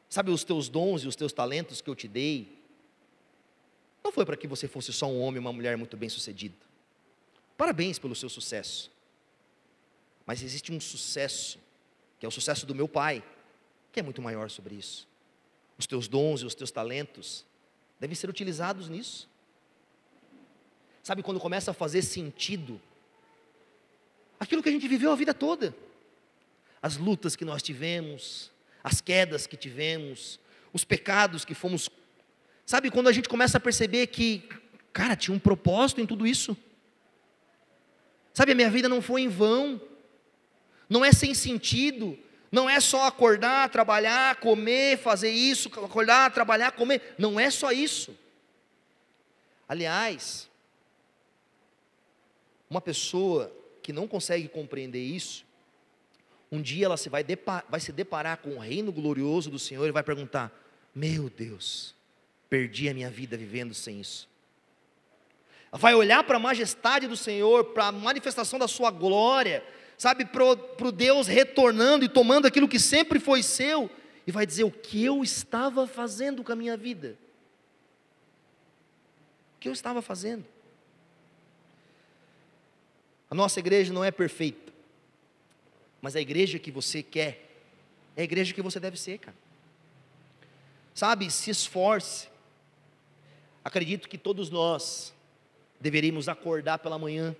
[0.08, 2.56] Sabe os teus dons e os teus talentos que eu te dei?
[4.04, 6.66] Não foi para que você fosse só um homem e uma mulher muito bem sucedido.
[7.56, 8.90] Parabéns pelo seu sucesso.
[10.26, 11.58] Mas existe um sucesso,
[12.18, 13.22] que é o sucesso do meu pai,
[13.92, 15.06] que é muito maior sobre isso.
[15.78, 17.44] Os teus dons e os teus talentos
[17.98, 19.28] devem ser utilizados nisso.
[21.02, 22.80] Sabe quando começa a fazer sentido
[24.40, 25.74] aquilo que a gente viveu a vida toda?
[26.82, 28.50] As lutas que nós tivemos,
[28.82, 30.40] as quedas que tivemos,
[30.72, 31.88] os pecados que fomos.
[32.64, 34.48] Sabe quando a gente começa a perceber que,
[34.92, 36.56] cara, tinha um propósito em tudo isso?
[38.36, 39.80] Sabe, a minha vida não foi em vão,
[40.90, 42.18] não é sem sentido,
[42.52, 47.14] não é só acordar, trabalhar, comer, fazer isso, acordar, trabalhar, comer.
[47.16, 48.14] Não é só isso.
[49.66, 50.50] Aliás,
[52.68, 53.50] uma pessoa
[53.82, 55.42] que não consegue compreender isso,
[56.52, 57.24] um dia ela se vai,
[57.70, 60.52] vai se deparar com o reino glorioso do Senhor e vai perguntar:
[60.94, 61.94] Meu Deus,
[62.50, 64.28] perdi a minha vida vivendo sem isso.
[65.72, 69.64] Vai olhar para a majestade do Senhor, para a manifestação da Sua glória,
[69.98, 73.90] sabe, para o Deus retornando e tomando aquilo que sempre foi seu,
[74.26, 77.16] e vai dizer: o que eu estava fazendo com a minha vida?
[79.56, 80.44] O que eu estava fazendo?
[83.30, 84.72] A nossa igreja não é perfeita,
[86.00, 87.50] mas a igreja que você quer,
[88.16, 89.36] é a igreja que você deve ser, cara.
[90.94, 92.28] Sabe, se esforce.
[93.62, 95.12] Acredito que todos nós
[95.86, 97.36] deveríamos acordar pela manhã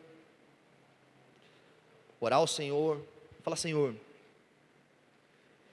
[2.21, 3.05] orar ao Senhor,
[3.43, 3.93] falar: Senhor,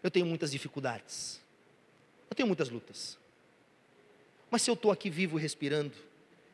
[0.02, 1.40] eu tenho muitas dificuldades,
[2.32, 3.16] eu tenho muitas lutas,
[4.50, 5.94] mas se eu estou aqui vivo respirando,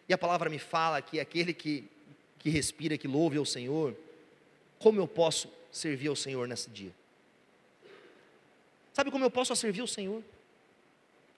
[0.09, 1.85] e a palavra me fala que aquele que,
[2.37, 3.95] que respira, que louve ao Senhor,
[4.77, 6.91] como eu posso servir ao Senhor nesse dia?
[8.91, 10.21] Sabe como eu posso servir ao Senhor?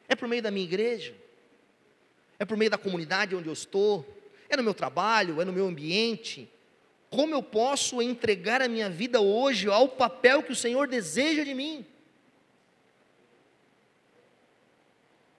[0.10, 1.14] É por meio da minha igreja?
[2.40, 4.21] É por meio da comunidade onde eu estou?
[4.52, 5.42] É no meu trabalho?
[5.42, 6.52] É no meu ambiente?
[7.10, 11.54] Como eu posso entregar a minha vida hoje ao papel que o Senhor deseja de
[11.54, 11.86] mim?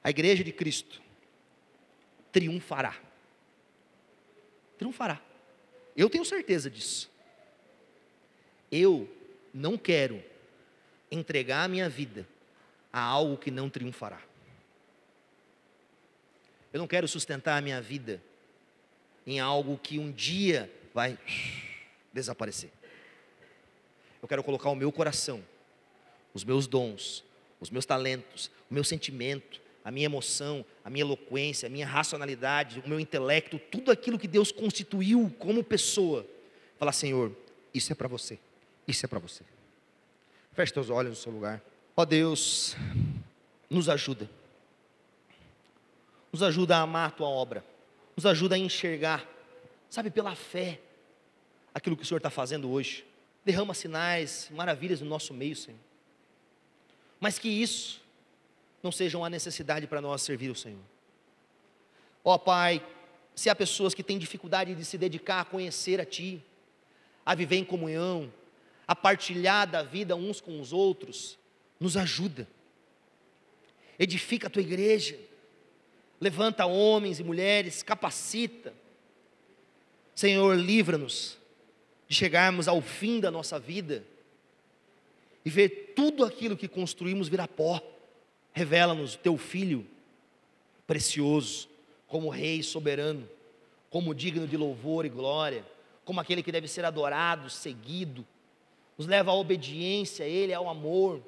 [0.02, 1.02] A igreja de Cristo
[2.32, 2.98] triunfará.
[4.78, 5.20] Triunfará.
[5.94, 7.10] Eu tenho certeza disso.
[8.70, 9.06] Eu
[9.52, 10.24] não quero
[11.10, 12.26] entregar a minha vida
[12.90, 14.22] a algo que não triunfará.
[16.72, 18.22] Eu não quero sustentar a minha vida
[19.26, 21.18] em algo que um dia vai
[22.12, 22.70] desaparecer.
[24.20, 25.42] Eu quero colocar o meu coração,
[26.32, 27.24] os meus dons,
[27.60, 32.82] os meus talentos, o meu sentimento, a minha emoção, a minha eloquência, a minha racionalidade,
[32.84, 36.26] o meu intelecto, tudo aquilo que Deus constituiu como pessoa.
[36.78, 37.32] Falar, Senhor,
[37.74, 38.38] isso é para você.
[38.86, 39.44] Isso é para você.
[40.52, 41.62] Feche teus olhos no seu lugar.
[41.96, 42.76] Ó oh, Deus,
[43.68, 44.28] nos ajuda.
[46.32, 47.64] Nos ajuda a amar a tua obra.
[48.16, 49.26] Nos ajuda a enxergar,
[49.88, 50.80] sabe, pela fé,
[51.74, 53.04] aquilo que o Senhor está fazendo hoje.
[53.44, 55.80] Derrama sinais, maravilhas no nosso meio, Senhor.
[57.18, 58.00] Mas que isso
[58.82, 60.82] não seja uma necessidade para nós servir o Senhor.
[62.24, 62.84] Ó oh, Pai,
[63.34, 66.44] se há pessoas que têm dificuldade de se dedicar a conhecer a Ti,
[67.24, 68.32] a viver em comunhão,
[68.86, 71.38] a partilhar da vida uns com os outros,
[71.78, 72.48] nos ajuda.
[73.98, 75.18] Edifica a tua igreja,
[76.22, 78.72] levanta homens e mulheres, capacita.
[80.14, 81.36] Senhor, livra-nos
[82.06, 84.04] de chegarmos ao fim da nossa vida
[85.44, 87.82] e ver tudo aquilo que construímos virar pó.
[88.52, 89.84] Revela-nos o teu filho
[90.86, 91.68] precioso,
[92.06, 93.28] como rei soberano,
[93.90, 95.66] como digno de louvor e glória,
[96.04, 98.24] como aquele que deve ser adorado, seguido,
[98.96, 101.20] nos leva à obediência a Ele, ao amor,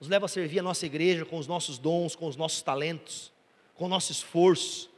[0.00, 3.31] nos leva a servir a nossa igreja com os nossos dons, com os nossos talentos,
[3.74, 4.90] com o nosso esforço.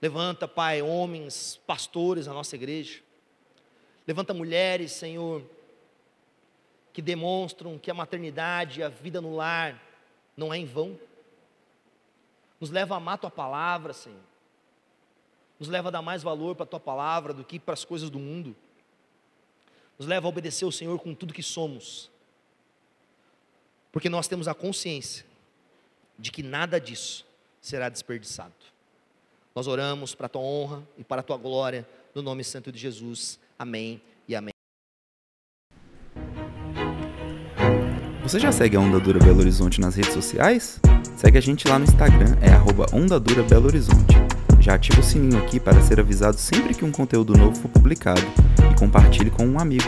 [0.00, 3.00] Levanta, Pai, homens, pastores na nossa igreja.
[4.06, 5.42] Levanta mulheres, Senhor,
[6.92, 9.80] que demonstram que a maternidade, a vida no lar,
[10.36, 10.98] não é em vão.
[12.60, 14.18] Nos leva a amar a tua palavra, Senhor.
[15.58, 18.10] Nos leva a dar mais valor para a tua palavra do que para as coisas
[18.10, 18.56] do mundo.
[19.98, 22.10] Nos leva a obedecer o Senhor com tudo que somos.
[23.92, 25.24] Porque nós temos a consciência
[26.18, 27.24] de que nada disso
[27.62, 28.52] será desperdiçado.
[29.54, 32.78] Nós oramos para a tua honra e para a tua glória, no nome santo de
[32.78, 33.38] Jesus.
[33.58, 34.52] Amém e amém.
[38.22, 40.80] Você já segue a Onda Dura Belo Horizonte nas redes sociais?
[41.16, 44.14] Segue a gente lá no Instagram, é arroba Onda Belo Horizonte.
[44.60, 48.22] Já ativa o sininho aqui para ser avisado sempre que um conteúdo novo for publicado
[48.70, 49.84] e compartilhe com um amigo.